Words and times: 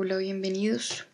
Hola, 0.00 0.16
bienvenidos. 0.18 1.06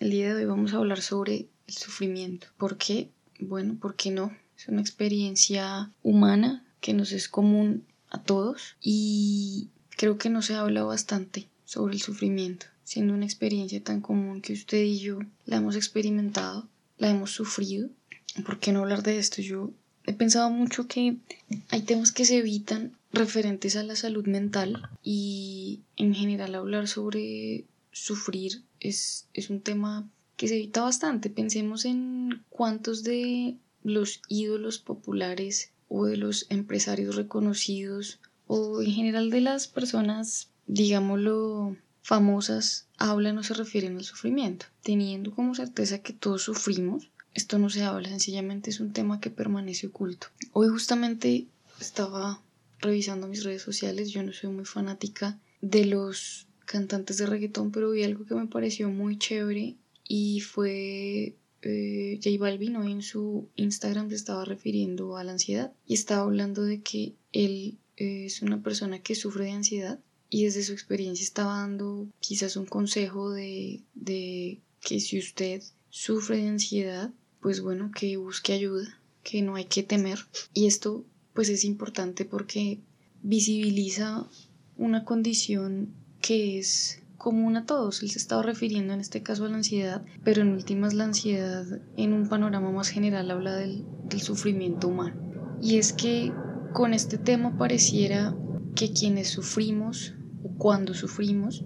El 0.00 0.10
día 0.10 0.28
de 0.28 0.34
hoy 0.36 0.44
vamos 0.46 0.72
a 0.72 0.78
hablar 0.78 1.02
sobre 1.02 1.46
el 1.66 1.74
sufrimiento. 1.74 2.46
¿Por 2.56 2.78
qué? 2.78 3.10
Bueno, 3.38 3.76
¿por 3.78 3.96
qué 3.96 4.10
no? 4.10 4.34
Es 4.56 4.66
una 4.66 4.80
experiencia 4.80 5.92
humana 6.02 6.64
que 6.80 6.94
nos 6.94 7.12
es 7.12 7.28
común 7.28 7.84
a 8.08 8.22
todos 8.22 8.76
y 8.80 9.68
creo 9.90 10.16
que 10.16 10.30
no 10.30 10.40
se 10.40 10.54
habla 10.54 10.84
bastante 10.84 11.50
sobre 11.66 11.96
el 11.96 12.00
sufrimiento, 12.00 12.64
siendo 12.82 13.12
una 13.12 13.26
experiencia 13.26 13.84
tan 13.84 14.00
común 14.00 14.40
que 14.40 14.54
usted 14.54 14.82
y 14.82 15.00
yo 15.00 15.18
la 15.44 15.58
hemos 15.58 15.76
experimentado, 15.76 16.66
la 16.96 17.10
hemos 17.10 17.30
sufrido. 17.30 17.90
¿Por 18.46 18.58
qué 18.58 18.72
no 18.72 18.80
hablar 18.80 19.02
de 19.02 19.18
esto? 19.18 19.42
Yo 19.42 19.70
he 20.06 20.14
pensado 20.14 20.48
mucho 20.48 20.88
que 20.88 21.18
hay 21.68 21.82
temas 21.82 22.10
que 22.10 22.24
se 22.24 22.38
evitan 22.38 22.96
referentes 23.12 23.76
a 23.76 23.82
la 23.82 23.96
salud 23.96 24.26
mental 24.26 24.88
y 25.02 25.80
en 25.96 26.14
general 26.14 26.54
hablar 26.54 26.88
sobre 26.88 27.66
sufrir 27.94 28.64
es, 28.80 29.28
es 29.32 29.48
un 29.48 29.60
tema 29.60 30.06
que 30.36 30.48
se 30.48 30.56
evita 30.56 30.82
bastante. 30.82 31.30
Pensemos 31.30 31.84
en 31.84 32.44
cuántos 32.50 33.04
de 33.04 33.56
los 33.82 34.20
ídolos 34.28 34.78
populares 34.78 35.70
o 35.88 36.06
de 36.06 36.16
los 36.16 36.46
empresarios 36.50 37.16
reconocidos 37.16 38.18
o 38.46 38.82
en 38.82 38.90
general 38.90 39.30
de 39.30 39.40
las 39.40 39.68
personas, 39.68 40.50
digámoslo, 40.66 41.76
famosas 42.02 42.88
hablan 42.98 43.38
o 43.38 43.42
se 43.42 43.54
refieren 43.54 43.96
al 43.96 44.04
sufrimiento, 44.04 44.66
teniendo 44.82 45.34
como 45.34 45.54
certeza 45.54 46.00
que 46.00 46.12
todos 46.12 46.42
sufrimos. 46.42 47.10
Esto 47.32 47.58
no 47.58 47.70
se 47.70 47.82
habla, 47.82 48.08
sencillamente 48.08 48.70
es 48.70 48.80
un 48.80 48.92
tema 48.92 49.20
que 49.20 49.30
permanece 49.30 49.86
oculto. 49.86 50.28
Hoy 50.52 50.68
justamente 50.68 51.46
estaba 51.80 52.40
revisando 52.80 53.26
mis 53.26 53.44
redes 53.44 53.62
sociales, 53.62 54.10
yo 54.10 54.22
no 54.22 54.32
soy 54.32 54.50
muy 54.50 54.64
fanática 54.64 55.38
de 55.60 55.86
los 55.86 56.46
cantantes 56.64 57.18
de 57.18 57.26
reggaetón, 57.26 57.70
pero 57.70 57.90
vi 57.90 58.02
algo 58.04 58.26
que 58.26 58.34
me 58.34 58.46
pareció 58.46 58.88
muy 58.90 59.18
chévere 59.18 59.76
y 60.06 60.40
fue 60.40 61.36
eh, 61.62 62.20
J 62.22 62.36
Balvin 62.38 62.76
en 62.76 63.02
su 63.02 63.48
Instagram 63.56 64.10
se 64.10 64.16
estaba 64.16 64.44
refiriendo 64.44 65.16
a 65.16 65.24
la 65.24 65.32
ansiedad 65.32 65.72
y 65.86 65.94
estaba 65.94 66.22
hablando 66.22 66.62
de 66.62 66.82
que 66.82 67.14
él 67.32 67.78
es 67.96 68.42
una 68.42 68.62
persona 68.62 69.00
que 69.00 69.14
sufre 69.14 69.44
de 69.44 69.52
ansiedad 69.52 70.00
y 70.28 70.44
desde 70.44 70.62
su 70.62 70.72
experiencia 70.72 71.22
estaba 71.22 71.58
dando 71.58 72.08
quizás 72.20 72.56
un 72.56 72.66
consejo 72.66 73.30
de, 73.30 73.82
de 73.94 74.60
que 74.80 75.00
si 75.00 75.18
usted 75.18 75.62
sufre 75.90 76.38
de 76.38 76.48
ansiedad, 76.48 77.12
pues 77.40 77.60
bueno, 77.60 77.92
que 77.94 78.16
busque 78.16 78.52
ayuda, 78.52 79.00
que 79.22 79.42
no 79.42 79.54
hay 79.54 79.66
que 79.66 79.82
temer. 79.82 80.18
Y 80.52 80.66
esto 80.66 81.04
pues 81.34 81.48
es 81.48 81.64
importante 81.64 82.24
porque 82.24 82.80
visibiliza 83.22 84.28
una 84.76 85.04
condición 85.04 85.94
que 86.26 86.58
es 86.58 87.02
común 87.18 87.58
a 87.58 87.66
todos. 87.66 88.02
Él 88.02 88.10
se 88.10 88.18
estaba 88.18 88.42
refiriendo 88.42 88.94
en 88.94 89.00
este 89.00 89.22
caso 89.22 89.44
a 89.44 89.48
la 89.50 89.56
ansiedad, 89.56 90.06
pero 90.24 90.40
en 90.40 90.52
últimas 90.52 90.94
la 90.94 91.04
ansiedad 91.04 91.66
en 91.98 92.14
un 92.14 92.30
panorama 92.30 92.72
más 92.72 92.88
general 92.88 93.30
habla 93.30 93.54
del, 93.56 93.84
del 94.08 94.22
sufrimiento 94.22 94.88
humano. 94.88 95.16
Y 95.60 95.76
es 95.76 95.92
que 95.92 96.32
con 96.72 96.94
este 96.94 97.18
tema 97.18 97.58
pareciera 97.58 98.34
que 98.74 98.94
quienes 98.94 99.28
sufrimos 99.28 100.14
o 100.42 100.56
cuando 100.56 100.94
sufrimos 100.94 101.62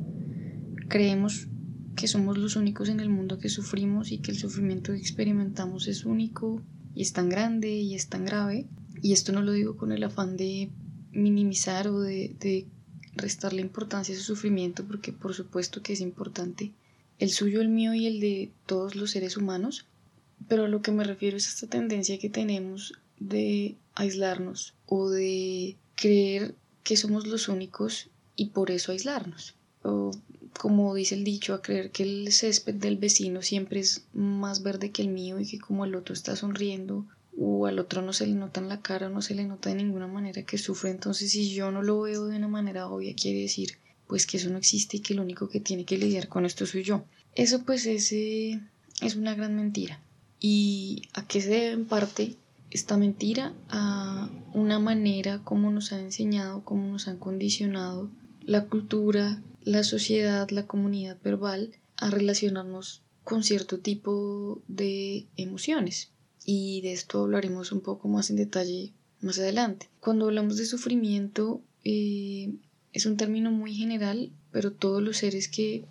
creemos 0.88 1.46
que 1.94 2.08
somos 2.08 2.36
los 2.36 2.56
únicos 2.56 2.88
en 2.88 2.98
el 2.98 3.10
mundo 3.10 3.38
que 3.38 3.48
sufrimos 3.48 4.10
y 4.10 4.18
que 4.18 4.32
el 4.32 4.38
sufrimiento 4.38 4.92
que 4.92 4.98
experimentamos 4.98 5.86
es 5.86 6.04
único 6.04 6.62
y 6.94 7.02
es 7.02 7.12
tan 7.12 7.28
grande 7.28 7.70
y 7.70 7.94
es 7.94 8.08
tan 8.08 8.24
grave. 8.24 8.66
Y 9.02 9.12
esto 9.12 9.30
no 9.30 9.42
lo 9.42 9.52
digo 9.52 9.76
con 9.76 9.92
el 9.92 10.02
afán 10.02 10.36
de 10.36 10.72
minimizar 11.12 11.86
o 11.86 12.00
de, 12.00 12.36
de 12.40 12.68
restarle 13.18 13.60
importancia 13.60 14.14
a 14.14 14.18
su 14.18 14.24
sufrimiento 14.24 14.84
porque 14.84 15.12
por 15.12 15.34
supuesto 15.34 15.82
que 15.82 15.92
es 15.92 16.00
importante 16.00 16.72
el 17.18 17.30
suyo, 17.30 17.60
el 17.60 17.68
mío 17.68 17.94
y 17.94 18.06
el 18.06 18.20
de 18.20 18.50
todos 18.66 18.94
los 18.94 19.10
seres 19.10 19.36
humanos, 19.36 19.86
pero 20.46 20.64
a 20.64 20.68
lo 20.68 20.82
que 20.82 20.92
me 20.92 21.04
refiero 21.04 21.36
es 21.36 21.46
a 21.46 21.50
esta 21.50 21.66
tendencia 21.66 22.18
que 22.18 22.30
tenemos 22.30 22.94
de 23.18 23.76
aislarnos 23.94 24.74
o 24.86 25.10
de 25.10 25.76
creer 25.96 26.54
que 26.84 26.96
somos 26.96 27.26
los 27.26 27.48
únicos 27.48 28.08
y 28.36 28.46
por 28.46 28.70
eso 28.70 28.92
aislarnos. 28.92 29.56
O 29.82 30.12
como 30.58 30.94
dice 30.94 31.14
el 31.14 31.24
dicho, 31.24 31.54
a 31.54 31.62
creer 31.62 31.90
que 31.90 32.02
el 32.02 32.32
césped 32.32 32.74
del 32.74 32.96
vecino 32.96 33.42
siempre 33.42 33.80
es 33.80 34.06
más 34.12 34.62
verde 34.62 34.90
que 34.90 35.02
el 35.02 35.08
mío 35.08 35.38
y 35.40 35.46
que 35.46 35.58
como 35.58 35.84
el 35.84 35.94
otro 35.94 36.14
está 36.14 36.36
sonriendo 36.36 37.06
o 37.40 37.66
al 37.66 37.78
otro 37.78 38.02
no 38.02 38.12
se 38.12 38.26
le 38.26 38.34
nota 38.34 38.60
en 38.60 38.68
la 38.68 38.80
cara, 38.80 39.08
no 39.08 39.22
se 39.22 39.34
le 39.34 39.44
nota 39.44 39.68
de 39.70 39.76
ninguna 39.76 40.08
manera 40.08 40.42
que 40.42 40.58
sufre, 40.58 40.90
entonces 40.90 41.30
si 41.30 41.50
yo 41.54 41.70
no 41.70 41.82
lo 41.82 42.00
veo 42.00 42.26
de 42.26 42.36
una 42.36 42.48
manera 42.48 42.88
obvia, 42.88 43.14
quiere 43.14 43.40
decir 43.40 43.78
pues 44.08 44.26
que 44.26 44.38
eso 44.38 44.50
no 44.50 44.58
existe 44.58 44.96
y 44.96 45.00
que 45.00 45.14
lo 45.14 45.22
único 45.22 45.48
que 45.48 45.60
tiene 45.60 45.84
que 45.84 45.98
lidiar 45.98 46.28
con 46.28 46.46
esto 46.46 46.66
soy 46.66 46.82
yo. 46.82 47.04
Eso 47.34 47.62
pues 47.64 47.86
es, 47.86 48.10
eh, 48.12 48.58
es 49.02 49.16
una 49.16 49.34
gran 49.34 49.54
mentira. 49.54 50.00
¿Y 50.40 51.02
a 51.12 51.26
qué 51.26 51.42
se 51.42 51.50
debe 51.50 51.72
en 51.72 51.84
parte 51.84 52.36
esta 52.70 52.96
mentira? 52.96 53.52
A 53.68 54.30
una 54.54 54.78
manera 54.78 55.42
como 55.44 55.70
nos 55.70 55.92
han 55.92 56.00
enseñado, 56.00 56.64
como 56.64 56.90
nos 56.90 57.06
han 57.06 57.18
condicionado 57.18 58.10
la 58.40 58.64
cultura, 58.64 59.42
la 59.62 59.84
sociedad, 59.84 60.48
la 60.48 60.66
comunidad 60.66 61.18
verbal 61.22 61.72
a 61.98 62.10
relacionarnos 62.10 63.02
con 63.24 63.44
cierto 63.44 63.78
tipo 63.78 64.62
de 64.68 65.26
emociones 65.36 66.12
y 66.50 66.80
de 66.80 66.94
esto 66.94 67.24
hablaremos 67.24 67.72
un 67.72 67.82
poco 67.82 68.08
más 68.08 68.30
en 68.30 68.36
detalle 68.36 68.94
más 69.20 69.38
adelante. 69.38 69.90
Cuando 70.00 70.24
hablamos 70.24 70.56
de 70.56 70.64
sufrimiento 70.64 71.60
eh, 71.84 72.54
es 72.94 73.04
un 73.04 73.18
término 73.18 73.50
muy 73.50 73.74
general, 73.74 74.32
pero 74.50 74.72
todos 74.72 75.02
los 75.02 75.18
seres 75.18 75.46
que 75.48 75.84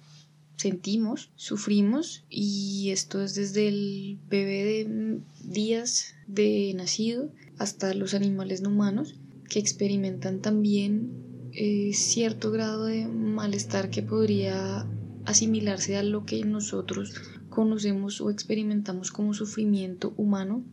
sentimos, 0.55 1.29
sufrimos 1.35 2.23
y 2.27 2.89
esto 2.89 3.21
es 3.21 3.35
desde 3.35 3.67
el 3.67 4.17
bebé 4.31 4.63
de 4.63 5.19
días 5.43 6.15
de 6.25 6.73
nacido 6.75 7.31
hasta 7.59 7.93
los 7.93 8.15
animales 8.15 8.61
no 8.61 8.69
humanos 8.69 9.13
que 9.47 9.59
experimentan 9.59 10.41
también 10.41 11.11
eh, 11.53 11.91
cierto 11.93 12.49
grado 12.49 12.85
de 12.85 13.05
malestar 13.05 13.91
que 13.91 14.01
podría 14.01 14.87
asimilarse 15.25 15.97
a 15.97 16.03
lo 16.03 16.25
que 16.25 16.43
nosotros 16.45 17.13
conocemos 17.57 18.21
o 18.21 18.29
experimentamos 18.29 19.09
como 19.09 19.33
sufrimiento 19.33 20.13
humano 20.15 20.63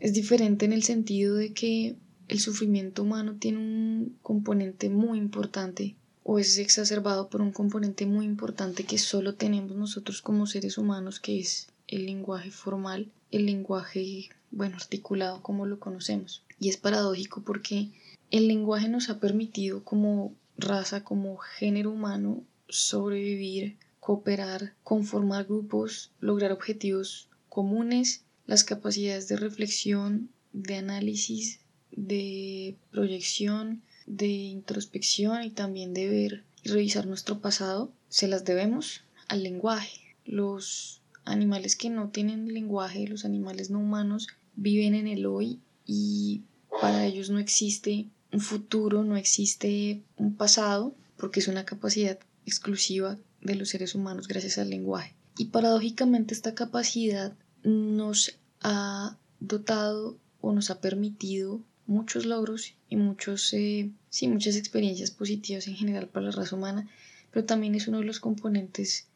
es 0.00 0.14
diferente 0.14 0.64
en 0.64 0.72
el 0.72 0.82
sentido 0.82 1.36
de 1.36 1.52
que 1.52 1.94
el 2.26 2.40
sufrimiento 2.40 3.04
humano 3.04 3.36
tiene 3.38 3.58
un 3.58 4.18
componente 4.20 4.90
muy 4.90 5.18
importante 5.18 5.94
o 6.24 6.40
es 6.40 6.58
exacerbado 6.58 7.28
por 7.28 7.40
un 7.40 7.52
componente 7.52 8.04
muy 8.04 8.26
importante 8.26 8.82
que 8.82 8.98
solo 8.98 9.36
tenemos 9.36 9.76
nosotros 9.76 10.22
como 10.22 10.48
seres 10.48 10.76
humanos, 10.76 11.20
que 11.20 11.38
es 11.38 11.68
el 11.86 12.04
lenguaje 12.06 12.50
formal, 12.50 13.12
el 13.30 13.46
lenguaje, 13.46 14.28
bueno, 14.50 14.74
articulado 14.74 15.40
como 15.40 15.66
lo 15.66 15.78
conocemos. 15.78 16.42
Y 16.58 16.68
es 16.68 16.78
paradójico 16.78 17.44
porque 17.44 17.90
el 18.32 18.48
lenguaje 18.48 18.88
nos 18.88 19.08
ha 19.08 19.20
permitido 19.20 19.84
como 19.84 20.34
raza, 20.58 21.04
como 21.04 21.36
género 21.36 21.92
humano, 21.92 22.42
sobrevivir 22.68 23.76
cooperar, 24.04 24.74
conformar 24.82 25.46
grupos, 25.46 26.12
lograr 26.20 26.52
objetivos 26.52 27.30
comunes, 27.48 28.26
las 28.44 28.62
capacidades 28.62 29.28
de 29.28 29.36
reflexión, 29.36 30.28
de 30.52 30.76
análisis, 30.76 31.60
de 31.90 32.76
proyección, 32.90 33.80
de 34.04 34.26
introspección 34.26 35.42
y 35.42 35.50
también 35.50 35.94
de 35.94 36.10
ver 36.10 36.44
y 36.62 36.68
revisar 36.68 37.06
nuestro 37.06 37.40
pasado, 37.40 37.94
se 38.10 38.28
las 38.28 38.44
debemos 38.44 39.04
al 39.26 39.42
lenguaje. 39.42 40.02
Los 40.26 41.00
animales 41.24 41.74
que 41.74 41.88
no 41.88 42.10
tienen 42.10 42.52
lenguaje, 42.52 43.08
los 43.08 43.24
animales 43.24 43.70
no 43.70 43.78
humanos, 43.78 44.28
viven 44.54 44.94
en 44.94 45.08
el 45.08 45.24
hoy 45.24 45.60
y 45.86 46.42
para 46.78 47.06
ellos 47.06 47.30
no 47.30 47.38
existe 47.38 48.10
un 48.30 48.40
futuro, 48.40 49.02
no 49.02 49.16
existe 49.16 50.02
un 50.18 50.36
pasado, 50.36 50.94
porque 51.16 51.40
es 51.40 51.48
una 51.48 51.64
capacidad 51.64 52.18
exclusiva 52.44 53.16
de 53.44 53.54
los 53.54 53.68
seres 53.68 53.94
humanos 53.94 54.26
gracias 54.26 54.58
al 54.58 54.70
lenguaje. 54.70 55.14
Y 55.38 55.46
paradójicamente 55.46 56.34
esta 56.34 56.54
capacidad 56.54 57.34
nos 57.62 58.36
ha 58.60 59.16
dotado 59.40 60.16
o 60.40 60.52
nos 60.52 60.70
ha 60.70 60.80
permitido 60.80 61.60
muchos 61.86 62.26
logros 62.26 62.74
y 62.88 62.96
muchos, 62.96 63.52
eh, 63.52 63.90
sí, 64.10 64.28
muchas 64.28 64.56
experiencias 64.56 65.10
positivas 65.10 65.68
en 65.68 65.76
general 65.76 66.08
para 66.08 66.26
la 66.26 66.32
raza 66.32 66.56
humana, 66.56 66.88
pero 67.30 67.44
también 67.44 67.74
es 67.74 67.88
uno 67.88 67.98
de 67.98 68.04
los 68.04 68.20
componentes 68.20 69.06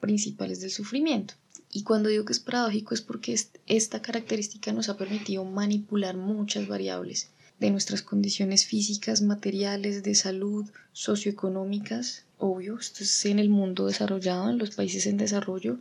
principales 0.00 0.60
del 0.60 0.70
sufrimiento. 0.70 1.34
Y 1.70 1.82
cuando 1.82 2.08
digo 2.08 2.24
que 2.24 2.32
es 2.32 2.40
paradójico 2.40 2.94
es 2.94 3.02
porque 3.02 3.38
esta 3.66 4.00
característica 4.00 4.72
nos 4.72 4.88
ha 4.88 4.96
permitido 4.96 5.44
manipular 5.44 6.16
muchas 6.16 6.68
variables 6.68 7.30
de 7.60 7.70
nuestras 7.70 8.02
condiciones 8.02 8.66
físicas, 8.66 9.22
materiales, 9.22 10.02
de 10.02 10.14
salud, 10.14 10.66
socioeconómicas, 10.92 12.24
obvio, 12.38 12.78
esto 12.78 13.04
es 13.04 13.24
en 13.26 13.38
el 13.38 13.48
mundo 13.48 13.86
desarrollado, 13.86 14.50
en 14.50 14.58
los 14.58 14.74
países 14.74 15.06
en 15.06 15.16
desarrollo, 15.16 15.78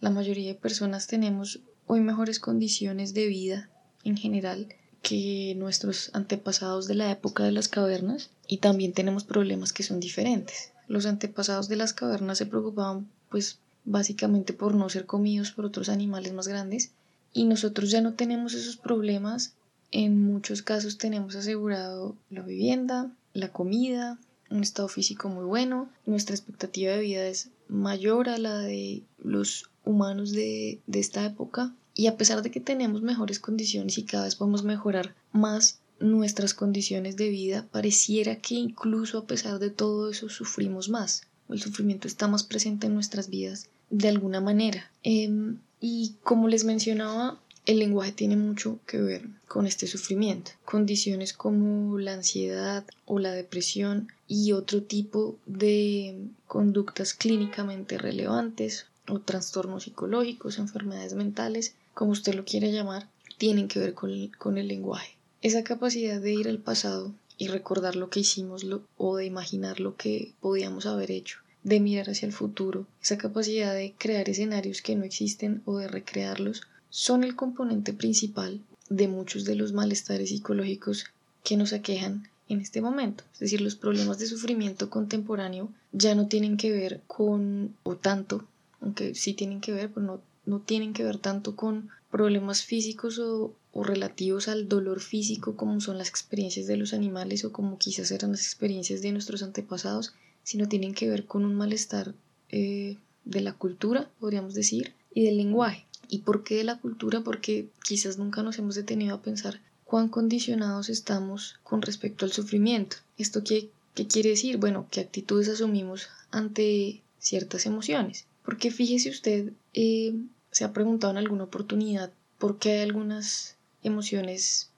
la 0.00 0.10
mayoría 0.10 0.48
de 0.48 0.54
personas 0.54 1.06
tenemos 1.06 1.60
hoy 1.86 2.00
mejores 2.00 2.38
condiciones 2.38 3.14
de 3.14 3.26
vida 3.26 3.70
en 4.04 4.16
general 4.16 4.68
que 5.02 5.54
nuestros 5.56 6.10
antepasados 6.14 6.86
de 6.86 6.94
la 6.94 7.10
época 7.10 7.44
de 7.44 7.52
las 7.52 7.68
cavernas 7.68 8.30
y 8.46 8.58
también 8.58 8.92
tenemos 8.92 9.24
problemas 9.24 9.72
que 9.72 9.82
son 9.82 10.00
diferentes. 10.00 10.72
Los 10.88 11.06
antepasados 11.06 11.68
de 11.68 11.76
las 11.76 11.92
cavernas 11.92 12.38
se 12.38 12.46
preocupaban 12.46 13.08
pues 13.28 13.58
básicamente 13.84 14.52
por 14.52 14.74
no 14.74 14.88
ser 14.88 15.06
comidos 15.06 15.52
por 15.52 15.66
otros 15.66 15.88
animales 15.88 16.32
más 16.32 16.48
grandes 16.48 16.92
y 17.32 17.44
nosotros 17.44 17.90
ya 17.90 18.00
no 18.00 18.14
tenemos 18.14 18.54
esos 18.54 18.76
problemas. 18.76 19.54
En 19.96 20.26
muchos 20.26 20.62
casos 20.62 20.98
tenemos 20.98 21.36
asegurado 21.36 22.16
la 22.28 22.42
vivienda, 22.42 23.12
la 23.32 23.52
comida, 23.52 24.18
un 24.50 24.64
estado 24.64 24.88
físico 24.88 25.28
muy 25.28 25.44
bueno, 25.44 25.88
nuestra 26.04 26.34
expectativa 26.34 26.90
de 26.90 26.98
vida 26.98 27.28
es 27.28 27.50
mayor 27.68 28.28
a 28.28 28.36
la 28.38 28.58
de 28.58 29.04
los 29.18 29.70
humanos 29.84 30.32
de, 30.32 30.80
de 30.88 30.98
esta 30.98 31.24
época 31.24 31.76
y 31.94 32.08
a 32.08 32.16
pesar 32.16 32.42
de 32.42 32.50
que 32.50 32.58
tenemos 32.58 33.02
mejores 33.02 33.38
condiciones 33.38 33.96
y 33.96 34.02
cada 34.02 34.24
vez 34.24 34.34
podemos 34.34 34.64
mejorar 34.64 35.14
más 35.30 35.78
nuestras 36.00 36.54
condiciones 36.54 37.16
de 37.16 37.28
vida, 37.28 37.68
pareciera 37.70 38.40
que 38.40 38.56
incluso 38.56 39.18
a 39.18 39.26
pesar 39.28 39.60
de 39.60 39.70
todo 39.70 40.10
eso 40.10 40.28
sufrimos 40.28 40.88
más. 40.88 41.28
El 41.48 41.60
sufrimiento 41.60 42.08
está 42.08 42.26
más 42.26 42.42
presente 42.42 42.88
en 42.88 42.94
nuestras 42.94 43.30
vidas 43.30 43.68
de 43.90 44.08
alguna 44.08 44.40
manera. 44.40 44.90
Em, 45.04 45.60
y 45.80 46.16
como 46.24 46.48
les 46.48 46.64
mencionaba, 46.64 47.40
el 47.66 47.78
lenguaje 47.78 48.12
tiene 48.12 48.36
mucho 48.36 48.78
que 48.86 49.00
ver 49.00 49.28
con 49.48 49.66
este 49.66 49.86
sufrimiento. 49.86 50.50
Condiciones 50.64 51.32
como 51.32 51.98
la 51.98 52.12
ansiedad 52.12 52.84
o 53.06 53.18
la 53.18 53.32
depresión 53.32 54.08
y 54.28 54.52
otro 54.52 54.82
tipo 54.82 55.38
de 55.46 56.28
conductas 56.46 57.14
clínicamente 57.14 57.96
relevantes 57.96 58.86
o 59.08 59.20
trastornos 59.20 59.84
psicológicos, 59.84 60.58
enfermedades 60.58 61.14
mentales, 61.14 61.74
como 61.94 62.12
usted 62.12 62.34
lo 62.34 62.44
quiera 62.44 62.68
llamar, 62.68 63.08
tienen 63.38 63.68
que 63.68 63.78
ver 63.78 63.94
con 63.94 64.10
el, 64.10 64.68
lenguaje. 64.68 65.16
Esa 65.40 65.64
capacidad 65.64 66.20
de 66.20 66.32
ir 66.32 66.48
al 66.48 66.58
pasado 66.58 67.12
y 67.38 67.48
recordar 67.48 67.96
lo 67.96 68.10
que 68.10 68.20
hicimos 68.20 68.66
o 68.96 69.16
de 69.16 69.26
imaginar 69.26 69.80
lo 69.80 69.96
que 69.96 70.32
podíamos 70.40 70.86
haber 70.86 71.10
hecho, 71.10 71.38
de 71.62 71.80
mirar 71.80 72.10
hacia 72.10 72.26
el 72.26 72.32
futuro, 72.32 72.86
esa 73.02 73.18
capacidad 73.18 73.74
de 73.74 73.94
crear 73.98 74.28
escenarios 74.28 74.82
que 74.82 74.96
no 74.96 75.04
existen 75.04 75.62
o 75.64 75.78
de 75.78 75.88
recrearlos, 75.88 76.62
son 76.94 77.24
el 77.24 77.34
componente 77.34 77.92
principal 77.92 78.60
de 78.88 79.08
muchos 79.08 79.44
de 79.44 79.56
los 79.56 79.72
malestares 79.72 80.28
psicológicos 80.28 81.06
que 81.42 81.56
nos 81.56 81.72
aquejan 81.72 82.28
en 82.48 82.60
este 82.60 82.80
momento. 82.80 83.24
Es 83.32 83.40
decir, 83.40 83.60
los 83.60 83.74
problemas 83.74 84.18
de 84.18 84.26
sufrimiento 84.26 84.90
contemporáneo 84.90 85.70
ya 85.92 86.14
no 86.14 86.28
tienen 86.28 86.56
que 86.56 86.70
ver 86.70 87.00
con, 87.06 87.74
o 87.82 87.96
tanto, 87.96 88.46
aunque 88.80 89.14
sí 89.14 89.34
tienen 89.34 89.60
que 89.60 89.72
ver, 89.72 89.90
pero 89.90 90.06
no 90.06 90.20
no 90.46 90.60
tienen 90.60 90.92
que 90.92 91.04
ver 91.04 91.18
tanto 91.18 91.56
con 91.56 91.88
problemas 92.10 92.62
físicos 92.62 93.18
o, 93.18 93.54
relativos 93.74 94.46
al 94.46 94.68
dolor 94.68 95.00
físico 95.00 95.56
como 95.56 95.80
son 95.80 95.98
las 95.98 96.08
experiencias 96.08 96.68
de 96.68 96.76
los 96.76 96.94
animales 96.94 97.44
o 97.44 97.50
como 97.50 97.76
quizás 97.76 98.12
eran 98.12 98.30
las 98.30 98.42
experiencias 98.42 99.02
de 99.02 99.10
nuestros 99.10 99.42
antepasados, 99.42 100.14
sino 100.44 100.68
tienen 100.68 100.94
que 100.94 101.08
ver 101.08 101.26
con 101.26 101.44
un 101.44 101.56
malestar 101.56 102.14
eh, 102.50 102.98
de 103.24 103.40
la 103.40 103.52
cultura, 103.52 104.08
podríamos 104.20 104.54
decir, 104.54 104.94
y 105.12 105.24
del 105.24 105.38
lenguaje. 105.38 105.86
¿Y 106.14 106.18
por 106.18 106.44
qué 106.44 106.54
de 106.58 106.62
la 106.62 106.78
cultura? 106.78 107.22
Porque 107.22 107.70
quizás 107.82 108.18
nunca 108.18 108.44
nos 108.44 108.56
hemos 108.60 108.76
detenido 108.76 109.16
a 109.16 109.22
pensar 109.22 109.60
cuán 109.84 110.08
condicionados 110.08 110.88
estamos 110.88 111.56
con 111.64 111.82
respecto 111.82 112.24
al 112.24 112.30
sufrimiento. 112.30 112.98
¿Esto 113.18 113.42
qué, 113.42 113.68
qué 113.94 114.06
quiere 114.06 114.30
decir? 114.30 114.58
Bueno, 114.58 114.86
qué 114.92 115.00
actitudes 115.00 115.48
asumimos 115.48 116.06
ante 116.30 117.02
ciertas 117.18 117.66
emociones. 117.66 118.26
Porque 118.44 118.70
fíjese 118.70 119.10
usted, 119.10 119.54
eh, 119.72 120.14
se 120.52 120.62
ha 120.62 120.72
preguntado 120.72 121.10
en 121.10 121.18
alguna 121.18 121.42
oportunidad 121.42 122.12
por 122.38 122.60
qué 122.60 122.74
hay 122.74 122.82
algunas 122.82 123.56
emociones 123.82 124.70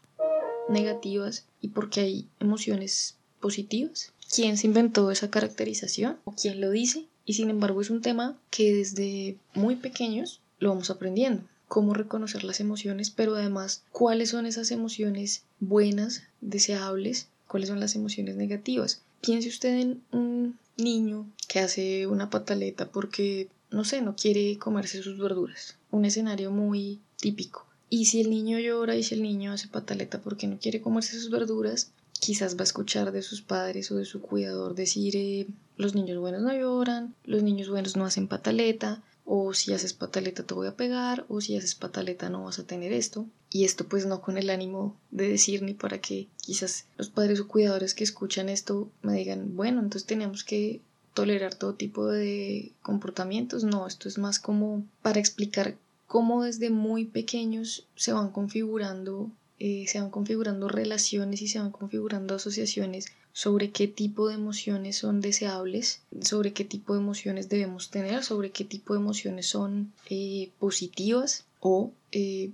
negativas 0.71 1.44
y 1.61 1.69
por 1.69 1.91
qué 1.91 2.00
hay 2.00 2.29
emociones 2.41 3.17
positivas. 3.41 4.15
¿Quién 4.35 4.56
se 4.56 4.69
inventó 4.69 5.11
esa 5.11 5.29
caracterización 5.29 6.17
o 6.25 6.33
quién 6.33 6.62
lo 6.62 6.71
dice? 6.71 7.05
Y 7.27 7.35
sin 7.35 7.50
embargo 7.50 7.83
es 7.83 7.91
un 7.91 8.00
tema 8.00 8.38
que 8.49 8.73
desde 8.73 9.37
muy 9.53 9.77
pequeños 9.77 10.41
lo 10.58 10.70
vamos 10.70 10.91
aprendiendo. 10.91 11.44
Cómo 11.69 11.94
reconocer 11.94 12.44
las 12.44 12.61
emociones, 12.61 13.11
pero 13.11 13.35
además 13.35 13.82
cuáles 13.91 14.31
son 14.31 14.47
esas 14.47 14.70
emociones 14.70 15.43
buenas, 15.58 16.23
deseables, 16.41 17.29
cuáles 17.49 17.69
son 17.69 17.81
las 17.81 17.97
emociones 17.97 18.37
negativas. 18.37 19.03
Piense 19.20 19.49
usted 19.49 19.75
en 19.81 20.03
un 20.12 20.58
niño 20.76 21.26
que 21.49 21.61
hace 21.61 22.06
una 22.06 22.31
pataleta 22.31 22.88
porque 22.88 23.49
no 23.70 23.85
sé, 23.85 24.00
no 24.00 24.14
quiere 24.14 24.58
comerse 24.58 25.03
sus 25.03 25.19
verduras. 25.19 25.76
Un 25.91 26.05
escenario 26.05 26.50
muy 26.50 27.00
típico. 27.17 27.67
Y 27.88 28.06
si 28.06 28.20
el 28.20 28.31
niño 28.31 28.59
llora 28.59 28.97
y 28.97 29.02
si 29.02 29.14
el 29.14 29.23
niño 29.23 29.52
hace 29.52 29.69
pataleta 29.69 30.20
porque 30.20 30.47
no 30.47 30.59
quiere 30.59 30.81
comerse 30.81 31.19
sus 31.19 31.31
verduras, 31.31 31.91
quizás 32.19 32.56
va 32.56 32.61
a 32.61 32.64
escuchar 32.64 33.12
de 33.12 33.23
sus 33.23 33.43
padres 33.43 33.91
o 33.91 33.97
de 33.97 34.05
su 34.05 34.20
cuidador 34.20 34.75
decir 34.75 35.17
eh, 35.17 35.47
los 35.76 35.94
niños 35.94 36.19
buenos 36.19 36.43
no 36.43 36.55
lloran, 36.55 37.14
los 37.25 37.43
niños 37.43 37.69
buenos 37.69 37.97
no 37.97 38.05
hacen 38.05 38.29
pataleta, 38.29 39.02
o 39.26 39.52
si 39.52 39.75
haces 39.75 39.93
pataleta 39.93 40.44
te 40.44 40.55
voy 40.55 40.69
a 40.69 40.76
pegar, 40.76 41.26
o 41.28 41.40
si 41.40 41.56
haces 41.56 41.75
pataleta 41.75 42.31
no 42.31 42.44
vas 42.44 42.61
a 42.61 42.67
tener 42.67 42.93
esto. 42.93 43.26
Y 43.50 43.64
esto 43.64 43.87
pues 43.87 44.06
no 44.06 44.23
con 44.23 44.38
el 44.38 44.50
ánimo 44.50 44.96
de 45.11 45.28
decir 45.28 45.62
ni 45.62 45.75
para 45.75 46.00
que 46.00 46.28
quizás 46.40 46.87
los 46.96 47.11
padres 47.11 47.40
o 47.40 47.49
cuidadores 47.49 47.94
que 47.94 48.05
escuchan 48.05 48.49
esto 48.49 48.88
me 49.02 49.14
digan, 49.14 49.56
bueno, 49.56 49.81
entonces 49.81 50.06
tenemos 50.06 50.44
que 50.44 50.81
tolerar 51.12 51.55
todo 51.55 51.75
tipo 51.75 52.06
de 52.06 52.73
comportamientos, 52.82 53.64
no, 53.64 53.87
esto 53.87 54.08
es 54.08 54.19
más 54.19 54.38
como 54.38 54.84
para 55.02 55.19
explicar 55.19 55.76
cómo 56.06 56.44
desde 56.44 56.70
muy 56.70 57.05
pequeños 57.06 57.87
se 57.96 58.12
van 58.12 58.31
configurando, 58.31 59.31
eh, 59.58 59.87
se 59.88 60.00
van 60.00 60.11
configurando 60.11 60.69
relaciones 60.69 61.43
y 61.43 61.49
se 61.49 61.58
van 61.58 61.73
configurando 61.73 62.34
asociaciones 62.34 63.06
sobre 63.37 63.71
qué 63.71 63.87
tipo 63.87 64.29
de 64.29 64.35
emociones 64.35 64.97
son 64.97 65.21
deseables, 65.21 66.00
sobre 66.23 66.55
qué 66.55 66.65
tipo 66.65 66.94
de 66.94 67.00
emociones 67.00 67.50
debemos 67.50 67.91
tener, 67.91 68.25
sobre 68.25 68.50
qué 68.50 68.65
tipo 68.65 68.94
de 68.94 69.00
emociones 69.00 69.47
son 69.47 69.93
eh, 70.09 70.49
positivas 70.59 71.44
o, 71.61 71.93
eh, 72.12 72.49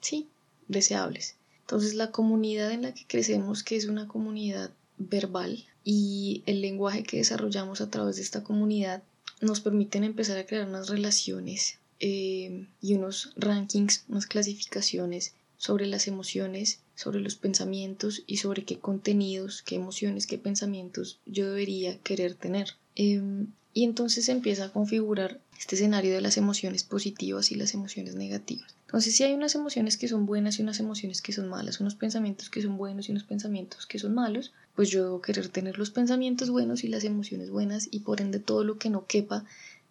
sí, 0.00 0.28
deseables. 0.68 1.34
Entonces 1.62 1.96
la 1.96 2.12
comunidad 2.12 2.70
en 2.70 2.82
la 2.82 2.94
que 2.94 3.04
crecemos, 3.04 3.64
que 3.64 3.74
es 3.74 3.86
una 3.86 4.06
comunidad 4.06 4.70
verbal, 4.96 5.64
y 5.82 6.44
el 6.46 6.60
lenguaje 6.60 7.02
que 7.02 7.16
desarrollamos 7.16 7.80
a 7.80 7.90
través 7.90 8.14
de 8.14 8.22
esta 8.22 8.44
comunidad 8.44 9.02
nos 9.40 9.58
permiten 9.60 10.04
empezar 10.04 10.38
a 10.38 10.46
crear 10.46 10.68
unas 10.68 10.88
relaciones 10.88 11.78
eh, 11.98 12.64
y 12.80 12.94
unos 12.94 13.32
rankings, 13.34 14.04
unas 14.08 14.26
clasificaciones 14.28 15.32
sobre 15.56 15.86
las 15.86 16.06
emociones, 16.06 16.78
sobre 16.98 17.20
los 17.20 17.36
pensamientos 17.36 18.24
y 18.26 18.38
sobre 18.38 18.64
qué 18.64 18.80
contenidos, 18.80 19.62
qué 19.62 19.76
emociones, 19.76 20.26
qué 20.26 20.36
pensamientos 20.36 21.20
yo 21.26 21.46
debería 21.46 21.96
querer 21.98 22.34
tener. 22.34 22.74
Em, 22.96 23.52
y 23.72 23.84
entonces 23.84 24.24
se 24.24 24.32
empieza 24.32 24.64
a 24.64 24.72
configurar 24.72 25.40
este 25.56 25.76
escenario 25.76 26.12
de 26.12 26.20
las 26.20 26.36
emociones 26.36 26.82
positivas 26.82 27.52
y 27.52 27.54
las 27.54 27.72
emociones 27.72 28.16
negativas. 28.16 28.74
Entonces, 28.86 29.14
si 29.14 29.22
hay 29.22 29.32
unas 29.32 29.54
emociones 29.54 29.96
que 29.96 30.08
son 30.08 30.26
buenas 30.26 30.58
y 30.58 30.62
unas 30.62 30.80
emociones 30.80 31.22
que 31.22 31.32
son 31.32 31.48
malas, 31.48 31.78
unos 31.78 31.94
pensamientos 31.94 32.50
que 32.50 32.62
son 32.62 32.76
buenos 32.76 33.08
y 33.08 33.12
unos 33.12 33.22
pensamientos 33.22 33.86
que 33.86 34.00
son 34.00 34.14
malos, 34.14 34.52
pues 34.74 34.90
yo 34.90 35.04
debo 35.04 35.22
querer 35.22 35.48
tener 35.50 35.78
los 35.78 35.92
pensamientos 35.92 36.50
buenos 36.50 36.82
y 36.82 36.88
las 36.88 37.04
emociones 37.04 37.50
buenas 37.50 37.86
y 37.92 38.00
por 38.00 38.20
ende 38.20 38.40
todo 38.40 38.64
lo 38.64 38.76
que 38.76 38.90
no 38.90 39.06
quepa 39.06 39.44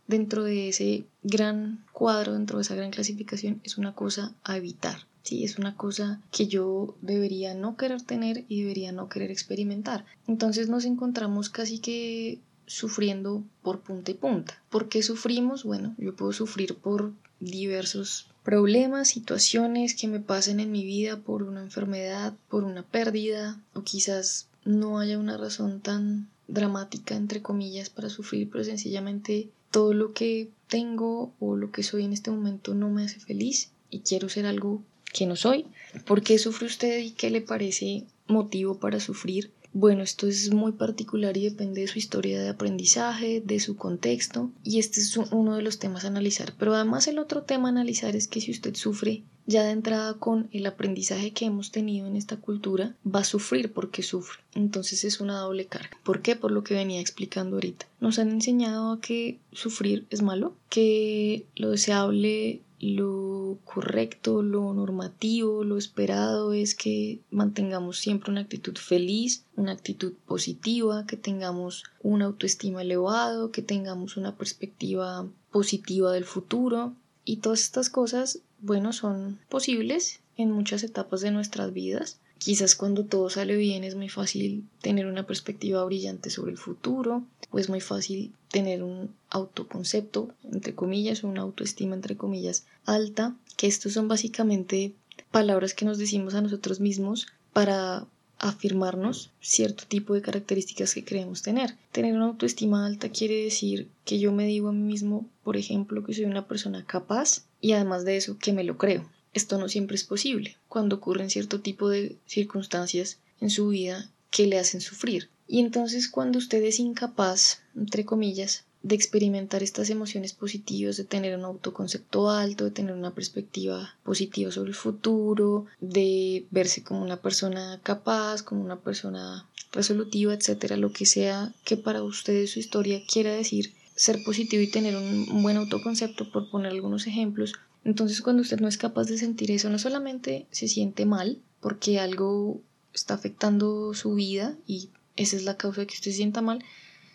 dentro 0.07 0.43
de 0.43 0.67
ese 0.67 1.05
gran 1.23 1.85
cuadro, 1.93 2.33
dentro 2.33 2.57
de 2.57 2.63
esa 2.63 2.75
gran 2.75 2.91
clasificación, 2.91 3.61
es 3.63 3.77
una 3.77 3.95
cosa 3.95 4.33
a 4.43 4.57
evitar. 4.57 5.07
Sí, 5.27 5.43
es 5.43 5.57
una 5.57 5.75
cosa 5.75 6.21
que 6.31 6.47
yo 6.47 6.95
debería 7.01 7.53
no 7.53 7.75
querer 7.75 8.01
tener 8.01 8.45
y 8.47 8.61
debería 8.61 8.93
no 8.93 9.09
querer 9.09 9.29
experimentar. 9.29 10.05
Entonces 10.25 10.69
nos 10.69 10.85
encontramos 10.85 11.49
casi 11.49 11.79
que 11.79 12.39
sufriendo 12.65 13.43
por 13.61 13.81
punta 13.81 14.11
y 14.11 14.13
punta. 14.13 14.63
¿Por 14.69 14.87
qué 14.87 15.03
sufrimos? 15.03 15.65
Bueno, 15.65 15.93
yo 15.97 16.15
puedo 16.15 16.31
sufrir 16.31 16.75
por 16.75 17.11
diversos 17.41 18.29
problemas, 18.41 19.09
situaciones 19.09 19.95
que 19.95 20.07
me 20.07 20.21
pasen 20.21 20.61
en 20.61 20.71
mi 20.71 20.85
vida 20.85 21.17
por 21.17 21.43
una 21.43 21.59
enfermedad, 21.59 22.33
por 22.47 22.63
una 22.63 22.83
pérdida 22.83 23.61
o 23.73 23.81
quizás 23.81 24.47
no 24.63 24.97
haya 24.97 25.19
una 25.19 25.35
razón 25.35 25.81
tan 25.81 26.29
dramática, 26.47 27.17
entre 27.17 27.41
comillas, 27.41 27.89
para 27.89 28.09
sufrir, 28.09 28.49
pero 28.49 28.63
sencillamente 28.63 29.49
todo 29.71 29.93
lo 29.93 30.13
que 30.13 30.49
tengo 30.69 31.33
o 31.41 31.57
lo 31.57 31.69
que 31.73 31.83
soy 31.83 32.05
en 32.05 32.13
este 32.13 32.31
momento 32.31 32.73
no 32.73 32.89
me 32.89 33.03
hace 33.03 33.19
feliz 33.19 33.71
y 33.89 33.99
quiero 33.99 34.29
ser 34.29 34.45
algo 34.45 34.81
que 35.13 35.25
no 35.25 35.35
soy. 35.35 35.65
¿Por 36.05 36.21
qué 36.21 36.37
sufre 36.37 36.67
usted 36.67 36.99
y 36.99 37.11
qué 37.11 37.29
le 37.29 37.41
parece 37.41 38.03
motivo 38.27 38.79
para 38.79 38.99
sufrir? 38.99 39.51
Bueno, 39.73 40.01
esto 40.01 40.27
es 40.27 40.51
muy 40.53 40.71
particular 40.71 41.37
y 41.37 41.43
depende 41.43 41.81
de 41.81 41.87
su 41.87 41.99
historia 41.99 42.41
de 42.41 42.49
aprendizaje, 42.49 43.41
de 43.45 43.59
su 43.59 43.75
contexto, 43.75 44.49
y 44.63 44.79
este 44.79 45.01
es 45.01 45.15
uno 45.17 45.55
de 45.55 45.61
los 45.61 45.77
temas 45.77 46.03
a 46.03 46.07
analizar. 46.07 46.53
Pero 46.57 46.73
además 46.73 47.07
el 47.07 47.19
otro 47.19 47.43
tema 47.43 47.67
a 47.67 47.71
analizar 47.71 48.15
es 48.15 48.27
que 48.27 48.41
si 48.41 48.51
usted 48.51 48.75
sufre 48.75 49.23
ya 49.45 49.63
de 49.63 49.71
entrada 49.71 50.15
con 50.15 50.49
el 50.51 50.65
aprendizaje 50.65 51.31
que 51.31 51.45
hemos 51.45 51.71
tenido 51.71 52.07
en 52.07 52.15
esta 52.15 52.37
cultura, 52.37 52.95
va 53.05 53.19
a 53.21 53.23
sufrir 53.23 53.71
porque 53.71 54.03
sufre. 54.03 54.39
Entonces 54.55 55.03
es 55.03 55.21
una 55.21 55.37
doble 55.37 55.67
carga. 55.67 55.97
¿Por 56.03 56.21
qué? 56.21 56.35
Por 56.35 56.51
lo 56.51 56.63
que 56.63 56.73
venía 56.73 56.99
explicando 56.99 57.55
ahorita. 57.55 57.87
Nos 57.99 58.19
han 58.19 58.31
enseñado 58.31 58.91
a 58.91 58.99
que 58.99 59.39
sufrir 59.53 60.05
es 60.09 60.21
malo, 60.21 60.53
que 60.69 61.45
lo 61.55 61.69
deseable 61.69 62.61
lo 62.79 63.57
correcto, 63.65 64.43
lo 64.43 64.73
normativo, 64.73 65.63
lo 65.63 65.77
esperado 65.77 66.53
es 66.53 66.75
que 66.75 67.19
mantengamos 67.31 67.97
siempre 67.97 68.31
una 68.31 68.41
actitud 68.41 68.77
feliz, 68.77 69.45
una 69.55 69.71
actitud 69.71 70.13
positiva, 70.27 71.05
que 71.07 71.17
tengamos 71.17 71.83
una 72.03 72.25
autoestima 72.25 72.83
elevado, 72.83 73.51
que 73.51 73.63
tengamos 73.63 74.17
una 74.17 74.35
perspectiva 74.35 75.27
positiva 75.51 76.11
del 76.11 76.25
futuro 76.25 76.93
y 77.25 77.37
todas 77.37 77.61
estas 77.61 77.89
cosas, 77.89 78.39
bueno, 78.59 78.93
son 78.93 79.39
posibles 79.49 80.19
en 80.37 80.51
muchas 80.51 80.83
etapas 80.83 81.21
de 81.21 81.31
nuestras 81.31 81.73
vidas. 81.73 82.19
Quizás 82.39 82.75
cuando 82.75 83.05
todo 83.05 83.29
sale 83.29 83.55
bien 83.55 83.83
es 83.83 83.95
muy 83.95 84.09
fácil 84.09 84.63
tener 84.81 85.05
una 85.05 85.25
perspectiva 85.25 85.83
brillante 85.83 86.29
sobre 86.29 86.51
el 86.51 86.57
futuro, 86.57 87.23
o 87.51 87.59
es 87.59 87.69
muy 87.69 87.81
fácil 87.81 88.33
tener 88.49 88.83
un 88.83 89.13
autoconcepto, 89.29 90.29
entre 90.51 90.75
comillas, 90.75 91.23
o 91.23 91.27
una 91.27 91.41
autoestima, 91.41 91.95
entre 91.95 92.15
comillas, 92.15 92.65
alta, 92.85 93.35
que 93.55 93.67
estos 93.67 93.93
son 93.93 94.07
básicamente 94.07 94.93
palabras 95.31 95.73
que 95.73 95.85
nos 95.85 95.97
decimos 95.97 96.35
a 96.35 96.41
nosotros 96.41 96.79
mismos 96.79 97.27
para 97.53 98.05
afirmarnos 98.39 99.31
cierto 99.41 99.85
tipo 99.87 100.13
de 100.13 100.21
características 100.21 100.93
que 100.93 101.03
creemos 101.03 101.41
tener. 101.41 101.75
Tener 101.91 102.15
una 102.15 102.25
autoestima 102.25 102.85
alta 102.85 103.09
quiere 103.09 103.43
decir 103.43 103.87
que 104.05 104.19
yo 104.19 104.31
me 104.31 104.45
digo 104.45 104.69
a 104.69 104.73
mí 104.73 104.83
mismo, 104.83 105.27
por 105.43 105.57
ejemplo, 105.57 106.03
que 106.03 106.13
soy 106.13 106.25
una 106.25 106.47
persona 106.47 106.85
capaz 106.85 107.45
y 107.61 107.71
además 107.71 108.05
de 108.05 108.17
eso 108.17 108.37
que 108.37 108.53
me 108.53 108.63
lo 108.63 108.77
creo. 108.77 109.09
Esto 109.37 109.59
no 109.59 109.69
siempre 109.69 109.95
es 109.95 110.03
posible 110.03 110.57
cuando 110.67 110.95
ocurren 110.95 111.29
cierto 111.29 111.61
tipo 111.61 111.89
de 111.89 112.17
circunstancias 112.25 113.19
en 113.39 113.51
su 113.51 113.67
vida 113.67 114.09
que 114.31 114.47
le 114.47 114.57
hacen 114.57 114.81
sufrir. 114.81 115.29
Y 115.47 115.59
entonces 115.59 116.09
cuando 116.09 116.39
usted 116.39 116.63
es 116.63 116.79
incapaz, 116.79 117.61
entre 117.75 118.03
comillas, 118.03 118.63
de 118.81 118.95
experimentar 118.95 119.61
estas 119.61 119.91
emociones 119.91 120.33
positivas, 120.33 120.97
de 120.97 121.03
tener 121.03 121.37
un 121.37 121.45
autoconcepto 121.45 122.31
alto, 122.31 122.63
de 122.65 122.71
tener 122.71 122.95
una 122.95 123.13
perspectiva 123.13 123.95
positiva 124.03 124.51
sobre 124.51 124.69
el 124.69 124.75
futuro, 124.75 125.67
de 125.81 126.47
verse 126.49 126.81
como 126.81 127.03
una 127.03 127.21
persona 127.21 127.79
capaz, 127.83 128.41
como 128.41 128.63
una 128.63 128.79
persona 128.79 129.47
resolutiva, 129.71 130.33
etcétera, 130.33 130.77
lo 130.77 130.91
que 130.91 131.05
sea 131.05 131.53
que 131.63 131.77
para 131.77 132.01
usted 132.01 132.47
su 132.47 132.57
historia 132.57 133.03
quiera 133.05 133.31
decir 133.33 133.75
ser 133.97 134.23
positivo 134.23 134.63
y 134.63 134.71
tener 134.71 134.95
un, 134.95 135.43
buen 135.43 135.57
autoconcepto, 135.57 136.31
por 136.31 136.49
poner 136.49 136.71
algunos 136.71 137.07
ejemplos. 137.07 137.53
Entonces, 137.87 138.21
cuando 138.21 138.41
usted 138.41 138.59
no 138.59 138.67
es 138.67 138.77
capaz 138.77 139.05
de 139.05 139.17
sentir 139.17 139.49
eso, 139.49 139.69
no 139.69 139.79
solamente 139.79 140.45
se 140.51 140.67
siente 140.67 141.05
mal 141.05 141.39
porque 141.61 142.01
algo 142.01 142.61
está 142.93 143.13
afectando 143.13 143.93
su 143.93 144.13
vida 144.13 144.57
y 144.67 144.89
esa 145.15 145.37
es 145.37 145.45
la 145.45 145.55
causa 145.55 145.81
de 145.81 145.87
que 145.87 145.93
usted 145.93 146.11
se 146.11 146.17
sienta 146.17 146.41
mal, 146.41 146.65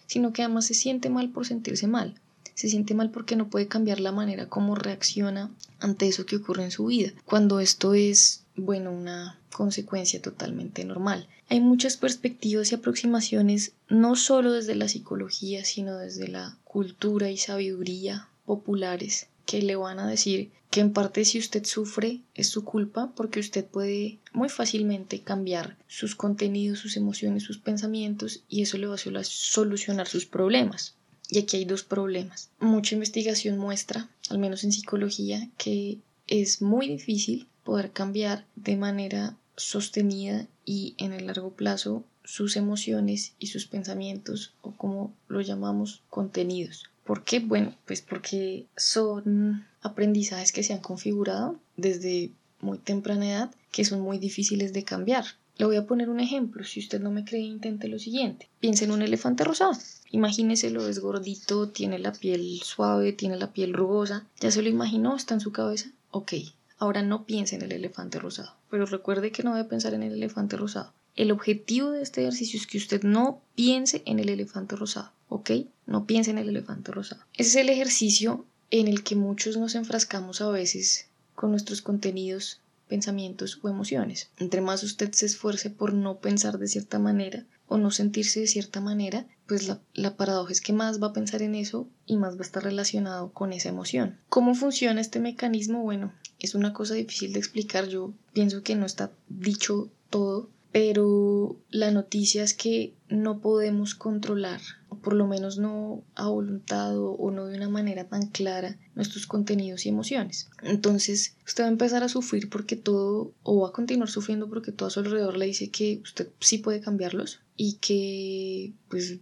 sino 0.06 0.32
que 0.32 0.42
además 0.42 0.64
se 0.64 0.72
siente 0.72 1.10
mal 1.10 1.28
por 1.28 1.46
sentirse 1.46 1.86
mal. 1.88 2.14
Se 2.54 2.70
siente 2.70 2.94
mal 2.94 3.10
porque 3.10 3.36
no 3.36 3.50
puede 3.50 3.68
cambiar 3.68 4.00
la 4.00 4.12
manera 4.12 4.48
como 4.48 4.74
reacciona 4.74 5.50
ante 5.78 6.08
eso 6.08 6.24
que 6.24 6.36
ocurre 6.36 6.64
en 6.64 6.70
su 6.70 6.86
vida, 6.86 7.12
cuando 7.26 7.60
esto 7.60 7.92
es, 7.92 8.44
bueno, 8.56 8.92
una 8.92 9.38
consecuencia 9.52 10.22
totalmente 10.22 10.86
normal. 10.86 11.28
Hay 11.50 11.60
muchas 11.60 11.98
perspectivas 11.98 12.72
y 12.72 12.76
aproximaciones, 12.76 13.72
no 13.90 14.16
solo 14.16 14.52
desde 14.52 14.74
la 14.74 14.88
psicología, 14.88 15.66
sino 15.66 15.98
desde 15.98 16.28
la 16.28 16.56
cultura 16.64 17.30
y 17.30 17.36
sabiduría 17.36 18.30
populares, 18.46 19.28
que 19.46 19.62
le 19.62 19.76
van 19.76 19.98
a 19.98 20.06
decir 20.06 20.50
que 20.70 20.80
en 20.80 20.92
parte 20.92 21.24
si 21.24 21.38
usted 21.38 21.64
sufre 21.64 22.22
es 22.34 22.48
su 22.48 22.64
culpa 22.64 23.12
porque 23.14 23.40
usted 23.40 23.64
puede 23.64 24.18
muy 24.32 24.48
fácilmente 24.48 25.20
cambiar 25.20 25.76
sus 25.86 26.14
contenidos, 26.14 26.78
sus 26.78 26.96
emociones, 26.96 27.42
sus 27.42 27.58
pensamientos 27.58 28.42
y 28.48 28.62
eso 28.62 28.78
le 28.78 28.86
va 28.86 28.94
a 28.94 29.24
solucionar 29.24 30.08
sus 30.08 30.24
problemas. 30.24 30.94
Y 31.28 31.38
aquí 31.38 31.58
hay 31.58 31.64
dos 31.64 31.82
problemas. 31.82 32.50
Mucha 32.58 32.94
investigación 32.94 33.58
muestra, 33.58 34.08
al 34.28 34.38
menos 34.38 34.64
en 34.64 34.72
psicología, 34.72 35.48
que 35.56 35.98
es 36.26 36.62
muy 36.62 36.88
difícil 36.88 37.48
poder 37.64 37.92
cambiar 37.92 38.46
de 38.56 38.76
manera 38.76 39.36
sostenida 39.56 40.46
y 40.64 40.94
en 40.98 41.12
el 41.12 41.26
largo 41.26 41.52
plazo 41.52 42.04
sus 42.24 42.56
emociones 42.56 43.34
y 43.38 43.48
sus 43.48 43.66
pensamientos 43.66 44.54
o 44.60 44.72
como 44.72 45.14
lo 45.28 45.40
llamamos 45.40 46.02
contenidos. 46.08 46.84
¿Por 47.12 47.24
qué? 47.24 47.40
Bueno, 47.40 47.74
pues 47.84 48.00
porque 48.00 48.68
son 48.74 49.66
aprendizajes 49.82 50.50
que 50.50 50.62
se 50.62 50.72
han 50.72 50.80
configurado 50.80 51.60
desde 51.76 52.30
muy 52.60 52.78
temprana 52.78 53.28
edad 53.28 53.54
que 53.70 53.84
son 53.84 54.00
muy 54.00 54.16
difíciles 54.16 54.72
de 54.72 54.84
cambiar. 54.84 55.26
Le 55.58 55.66
voy 55.66 55.76
a 55.76 55.86
poner 55.86 56.08
un 56.08 56.20
ejemplo. 56.20 56.64
Si 56.64 56.80
usted 56.80 57.02
no 57.02 57.10
me 57.10 57.26
cree, 57.26 57.42
intente 57.42 57.88
lo 57.88 57.98
siguiente. 57.98 58.48
Piense 58.60 58.86
en 58.86 58.92
un 58.92 59.02
elefante 59.02 59.44
rosado. 59.44 59.74
Imagíneselo, 60.10 60.88
es 60.88 61.00
gordito, 61.00 61.68
tiene 61.68 61.98
la 61.98 62.12
piel 62.12 62.62
suave, 62.64 63.12
tiene 63.12 63.36
la 63.36 63.52
piel 63.52 63.74
rugosa. 63.74 64.26
¿Ya 64.40 64.50
se 64.50 64.62
lo 64.62 64.70
imaginó? 64.70 65.14
¿Está 65.14 65.34
en 65.34 65.40
su 65.40 65.52
cabeza? 65.52 65.90
Ok. 66.12 66.32
Ahora 66.78 67.02
no 67.02 67.26
piense 67.26 67.56
en 67.56 67.62
el 67.62 67.72
elefante 67.72 68.20
rosado. 68.20 68.54
Pero 68.70 68.86
recuerde 68.86 69.32
que 69.32 69.42
no 69.42 69.54
debe 69.54 69.68
pensar 69.68 69.92
en 69.92 70.02
el 70.02 70.14
elefante 70.14 70.56
rosado. 70.56 70.94
El 71.14 71.30
objetivo 71.30 71.90
de 71.90 72.00
este 72.00 72.22
ejercicio 72.22 72.58
es 72.58 72.66
que 72.66 72.78
usted 72.78 73.02
no 73.02 73.42
piense 73.54 74.02
en 74.06 74.18
el 74.18 74.30
elefante 74.30 74.76
rosado, 74.76 75.12
¿ok? 75.32 75.50
No 75.86 76.06
piense 76.06 76.30
en 76.30 76.38
el 76.38 76.48
elefante 76.48 76.92
rosado. 76.92 77.22
Ese 77.34 77.48
es 77.50 77.56
el 77.56 77.68
ejercicio 77.70 78.44
en 78.70 78.88
el 78.88 79.02
que 79.02 79.16
muchos 79.16 79.56
nos 79.56 79.74
enfrascamos 79.74 80.40
a 80.40 80.48
veces 80.48 81.06
con 81.34 81.50
nuestros 81.50 81.82
contenidos, 81.82 82.60
pensamientos 82.88 83.58
o 83.62 83.68
emociones. 83.68 84.30
Entre 84.38 84.60
más 84.60 84.82
usted 84.82 85.12
se 85.12 85.26
esfuerce 85.26 85.70
por 85.70 85.94
no 85.94 86.18
pensar 86.18 86.58
de 86.58 86.68
cierta 86.68 86.98
manera 86.98 87.46
o 87.66 87.78
no 87.78 87.90
sentirse 87.90 88.40
de 88.40 88.46
cierta 88.46 88.82
manera, 88.82 89.26
pues 89.46 89.66
la, 89.66 89.80
la, 89.94 90.16
paradoja 90.16 90.52
es 90.52 90.60
que 90.60 90.74
más 90.74 91.02
va 91.02 91.08
a 91.08 91.12
pensar 91.14 91.40
en 91.40 91.54
eso 91.54 91.88
y 92.04 92.18
más 92.18 92.36
va 92.36 92.40
a 92.40 92.44
estar 92.44 92.62
relacionado 92.62 93.32
con 93.32 93.54
esa 93.54 93.70
emoción. 93.70 94.18
¿Cómo 94.28 94.54
funciona 94.54 95.00
este 95.00 95.20
mecanismo? 95.20 95.82
Bueno, 95.82 96.12
es 96.38 96.54
una 96.54 96.74
cosa 96.74 96.92
difícil 96.92 97.32
de 97.32 97.38
explicar. 97.38 97.88
Yo 97.88 98.12
pienso 98.34 98.62
que 98.62 98.76
no 98.76 98.84
está 98.84 99.10
dicho 99.28 99.88
todo, 100.10 100.50
pero 100.72 101.56
la 101.68 101.90
noticia 101.90 102.42
es 102.42 102.54
que 102.54 102.94
no 103.08 103.40
podemos 103.40 103.94
controlar, 103.94 104.60
o 104.88 104.96
por 104.96 105.12
lo 105.12 105.26
menos 105.26 105.58
no 105.58 106.02
a 106.14 106.28
voluntad 106.28 106.98
o 106.98 107.30
no 107.30 107.46
de 107.46 107.58
una 107.58 107.68
manera 107.68 108.08
tan 108.08 108.28
clara, 108.28 108.78
nuestros 108.94 109.26
contenidos 109.26 109.84
y 109.84 109.90
emociones. 109.90 110.48
Entonces, 110.62 111.36
usted 111.46 111.64
va 111.64 111.68
a 111.68 111.72
empezar 111.72 112.02
a 112.02 112.08
sufrir 112.08 112.48
porque 112.48 112.76
todo, 112.76 113.32
o 113.42 113.60
va 113.60 113.68
a 113.68 113.72
continuar 113.72 114.08
sufriendo 114.08 114.48
porque 114.48 114.72
todo 114.72 114.86
a 114.86 114.90
su 114.90 115.00
alrededor 115.00 115.36
le 115.36 115.46
dice 115.46 115.70
que 115.70 116.00
usted 116.02 116.30
sí 116.40 116.58
puede 116.58 116.80
cambiarlos 116.80 117.40
y 117.54 117.74
que, 117.74 118.72
pues, 118.88 119.18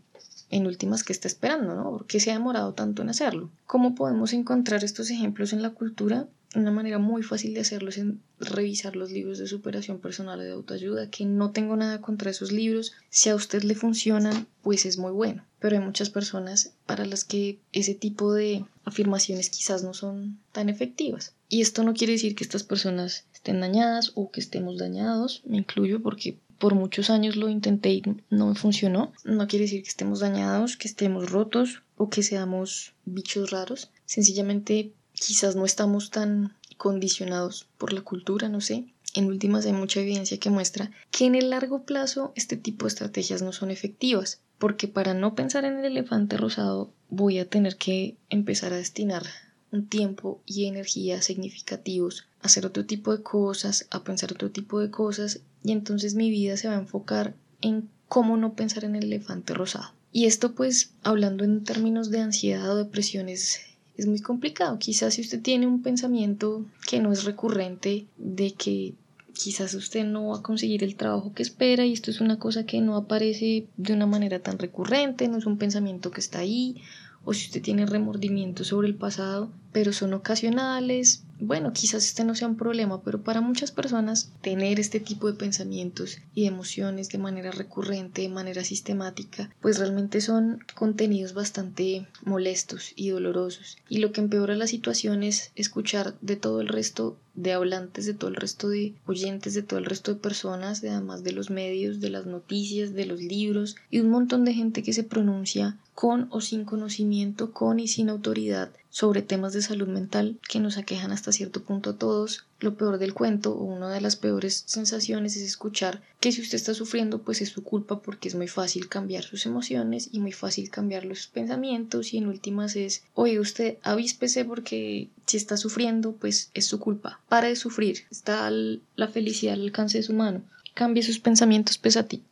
en 0.50 0.66
últimas, 0.66 1.02
que 1.02 1.12
está 1.12 1.26
esperando, 1.26 1.74
¿no? 1.74 1.90
¿Por 1.90 2.06
qué 2.06 2.20
se 2.20 2.30
ha 2.30 2.34
demorado 2.34 2.74
tanto 2.74 3.02
en 3.02 3.08
hacerlo? 3.08 3.50
¿Cómo 3.66 3.94
podemos 3.94 4.32
encontrar 4.32 4.84
estos 4.84 5.10
ejemplos 5.10 5.52
en 5.52 5.62
la 5.62 5.70
cultura? 5.70 6.28
Una 6.54 6.70
manera 6.70 6.98
muy 6.98 7.22
fácil 7.22 7.54
de 7.54 7.60
hacerlo 7.60 7.90
es 7.90 8.00
revisar 8.40 8.96
los 8.96 9.10
libros 9.10 9.38
de 9.38 9.46
superación 9.46 10.00
personal 10.00 10.40
y 10.40 10.44
de 10.44 10.52
autoayuda, 10.52 11.10
que 11.10 11.24
no 11.24 11.52
tengo 11.52 11.76
nada 11.76 12.00
contra 12.00 12.30
esos 12.30 12.50
libros. 12.50 12.92
Si 13.08 13.28
a 13.28 13.36
usted 13.36 13.62
le 13.62 13.74
funcionan, 13.74 14.46
pues 14.62 14.84
es 14.84 14.98
muy 14.98 15.12
bueno. 15.12 15.44
Pero 15.60 15.76
hay 15.76 15.84
muchas 15.84 16.10
personas 16.10 16.72
para 16.86 17.06
las 17.06 17.24
que 17.24 17.60
ese 17.72 17.94
tipo 17.94 18.32
de 18.32 18.64
afirmaciones 18.84 19.50
quizás 19.50 19.84
no 19.84 19.94
son 19.94 20.38
tan 20.52 20.68
efectivas. 20.68 21.34
Y 21.48 21.60
esto 21.60 21.84
no 21.84 21.94
quiere 21.94 22.14
decir 22.14 22.34
que 22.34 22.44
estas 22.44 22.64
personas 22.64 23.26
estén 23.32 23.60
dañadas 23.60 24.12
o 24.14 24.30
que 24.30 24.40
estemos 24.40 24.78
dañados, 24.78 25.42
me 25.46 25.58
incluyo 25.58 26.02
porque 26.02 26.36
por 26.58 26.74
muchos 26.74 27.08
años 27.10 27.36
lo 27.36 27.48
intenté 27.48 27.90
y 27.90 28.02
no 28.28 28.48
me 28.48 28.54
funcionó. 28.54 29.12
No 29.24 29.46
quiere 29.46 29.64
decir 29.64 29.82
que 29.82 29.88
estemos 29.88 30.20
dañados, 30.20 30.76
que 30.76 30.88
estemos 30.88 31.30
rotos 31.30 31.82
o 31.96 32.10
que 32.10 32.22
seamos 32.22 32.92
bichos 33.04 33.50
raros. 33.50 33.90
Sencillamente 34.04 34.92
quizás 35.20 35.54
no 35.54 35.64
estamos 35.64 36.10
tan 36.10 36.56
condicionados 36.76 37.68
por 37.78 37.92
la 37.92 38.00
cultura, 38.00 38.48
no 38.48 38.60
sé. 38.60 38.86
En 39.14 39.26
últimas 39.26 39.66
hay 39.66 39.72
mucha 39.72 40.00
evidencia 40.00 40.38
que 40.38 40.50
muestra 40.50 40.90
que 41.10 41.26
en 41.26 41.34
el 41.34 41.50
largo 41.50 41.82
plazo 41.84 42.32
este 42.36 42.56
tipo 42.56 42.84
de 42.84 42.88
estrategias 42.88 43.42
no 43.42 43.52
son 43.52 43.70
efectivas, 43.70 44.40
porque 44.58 44.88
para 44.88 45.14
no 45.14 45.34
pensar 45.34 45.64
en 45.64 45.78
el 45.78 45.84
elefante 45.84 46.36
rosado 46.36 46.92
voy 47.08 47.38
a 47.38 47.48
tener 47.48 47.76
que 47.76 48.16
empezar 48.28 48.72
a 48.72 48.76
destinar 48.76 49.24
un 49.72 49.86
tiempo 49.86 50.40
y 50.46 50.66
energía 50.66 51.22
significativos 51.22 52.26
a 52.42 52.46
hacer 52.46 52.66
otro 52.66 52.86
tipo 52.86 53.16
de 53.16 53.22
cosas, 53.22 53.86
a 53.90 54.02
pensar 54.02 54.32
otro 54.32 54.50
tipo 54.50 54.80
de 54.80 54.90
cosas, 54.90 55.40
y 55.62 55.72
entonces 55.72 56.14
mi 56.14 56.30
vida 56.30 56.56
se 56.56 56.68
va 56.68 56.74
a 56.74 56.80
enfocar 56.80 57.34
en 57.60 57.88
cómo 58.08 58.36
no 58.36 58.54
pensar 58.54 58.84
en 58.84 58.96
el 58.96 59.04
elefante 59.04 59.54
rosado. 59.54 59.92
Y 60.12 60.26
esto 60.26 60.54
pues 60.54 60.92
hablando 61.02 61.44
en 61.44 61.62
términos 61.62 62.10
de 62.10 62.20
ansiedad 62.20 62.70
o 62.70 62.76
depresión 62.76 63.28
es 63.28 63.60
es 63.96 64.06
muy 64.06 64.20
complicado. 64.20 64.78
Quizás 64.78 65.14
si 65.14 65.22
usted 65.22 65.40
tiene 65.40 65.66
un 65.66 65.82
pensamiento 65.82 66.64
que 66.88 67.00
no 67.00 67.12
es 67.12 67.24
recurrente 67.24 68.06
de 68.16 68.52
que 68.52 68.94
quizás 69.32 69.74
usted 69.74 70.04
no 70.04 70.28
va 70.28 70.38
a 70.38 70.42
conseguir 70.42 70.84
el 70.84 70.96
trabajo 70.96 71.32
que 71.32 71.42
espera 71.42 71.86
y 71.86 71.92
esto 71.92 72.10
es 72.10 72.20
una 72.20 72.38
cosa 72.38 72.66
que 72.66 72.80
no 72.80 72.96
aparece 72.96 73.66
de 73.76 73.92
una 73.92 74.06
manera 74.06 74.40
tan 74.40 74.58
recurrente, 74.58 75.28
no 75.28 75.38
es 75.38 75.46
un 75.46 75.58
pensamiento 75.58 76.10
que 76.10 76.20
está 76.20 76.40
ahí, 76.40 76.76
o 77.24 77.34
si 77.34 77.46
usted 77.46 77.62
tiene 77.62 77.86
remordimiento 77.86 78.64
sobre 78.64 78.88
el 78.88 78.94
pasado, 78.94 79.50
pero 79.72 79.92
son 79.92 80.14
ocasionales. 80.14 81.22
Bueno, 81.38 81.72
quizás 81.72 82.04
este 82.04 82.24
no 82.24 82.34
sea 82.34 82.48
un 82.48 82.56
problema, 82.56 83.02
pero 83.02 83.22
para 83.22 83.40
muchas 83.40 83.70
personas 83.70 84.30
tener 84.42 84.78
este 84.78 85.00
tipo 85.00 85.26
de 85.26 85.38
pensamientos 85.38 86.18
y 86.34 86.44
emociones 86.44 87.08
de 87.08 87.18
manera 87.18 87.50
recurrente, 87.50 88.22
de 88.22 88.28
manera 88.28 88.62
sistemática, 88.62 89.48
pues 89.62 89.78
realmente 89.78 90.20
son 90.20 90.62
contenidos 90.74 91.32
bastante 91.32 92.06
molestos 92.24 92.92
y 92.94 93.08
dolorosos. 93.08 93.78
Y 93.88 93.98
lo 93.98 94.12
que 94.12 94.20
empeora 94.20 94.54
la 94.54 94.66
situación 94.66 95.22
es 95.22 95.52
escuchar 95.54 96.14
de 96.20 96.36
todo 96.36 96.60
el 96.60 96.68
resto 96.68 97.16
de 97.34 97.52
hablantes, 97.52 98.04
de 98.04 98.12
todo 98.12 98.28
el 98.28 98.36
resto 98.36 98.68
de 98.68 98.94
oyentes, 99.06 99.54
de 99.54 99.62
todo 99.62 99.78
el 99.78 99.86
resto 99.86 100.12
de 100.12 100.20
personas, 100.20 100.82
además 100.84 101.24
de 101.24 101.32
los 101.32 101.48
medios, 101.48 102.00
de 102.00 102.10
las 102.10 102.26
noticias, 102.26 102.92
de 102.92 103.06
los 103.06 103.20
libros 103.20 103.76
y 103.90 104.00
un 104.00 104.10
montón 104.10 104.44
de 104.44 104.52
gente 104.52 104.82
que 104.82 104.92
se 104.92 105.04
pronuncia 105.04 105.78
con 105.94 106.28
o 106.30 106.40
sin 106.40 106.64
conocimiento, 106.64 107.52
con 107.52 107.78
y 107.80 107.88
sin 107.88 108.10
autoridad 108.10 108.70
sobre 108.90 109.22
temas 109.22 109.52
de 109.52 109.62
salud 109.62 109.88
mental 109.88 110.38
que 110.48 110.60
nos 110.60 110.76
aquejan 110.76 111.12
hasta 111.12 111.32
cierto 111.32 111.62
punto 111.62 111.90
a 111.90 111.96
todos. 111.96 112.44
Lo 112.58 112.76
peor 112.76 112.98
del 112.98 113.14
cuento 113.14 113.52
o 113.52 113.64
una 113.64 113.88
de 113.90 114.00
las 114.00 114.16
peores 114.16 114.64
sensaciones 114.66 115.36
es 115.36 115.42
escuchar 115.42 116.02
que 116.20 116.32
si 116.32 116.42
usted 116.42 116.56
está 116.56 116.74
sufriendo 116.74 117.22
pues 117.22 117.40
es 117.40 117.48
su 117.48 117.62
culpa 117.62 118.02
porque 118.02 118.28
es 118.28 118.34
muy 118.34 118.48
fácil 118.48 118.88
cambiar 118.88 119.24
sus 119.24 119.46
emociones 119.46 120.10
y 120.12 120.20
muy 120.20 120.32
fácil 120.32 120.68
cambiar 120.70 121.04
los 121.04 121.28
pensamientos 121.28 122.12
y 122.12 122.18
en 122.18 122.26
últimas 122.26 122.76
es 122.76 123.04
oye 123.14 123.40
usted 123.40 123.78
avíspese 123.82 124.44
porque 124.44 125.08
si 125.26 125.36
está 125.36 125.56
sufriendo 125.56 126.12
pues 126.12 126.50
es 126.52 126.66
su 126.66 126.78
culpa. 126.80 127.20
Para 127.28 127.48
de 127.48 127.56
sufrir, 127.56 128.00
está 128.10 128.50
la 128.50 129.08
felicidad 129.08 129.54
al 129.54 129.62
alcance 129.62 129.98
de 129.98 130.04
su 130.04 130.12
mano. 130.12 130.42
Cambie 130.74 131.02
sus 131.02 131.18
pensamientos 131.18 131.78
pesativos 131.78 132.26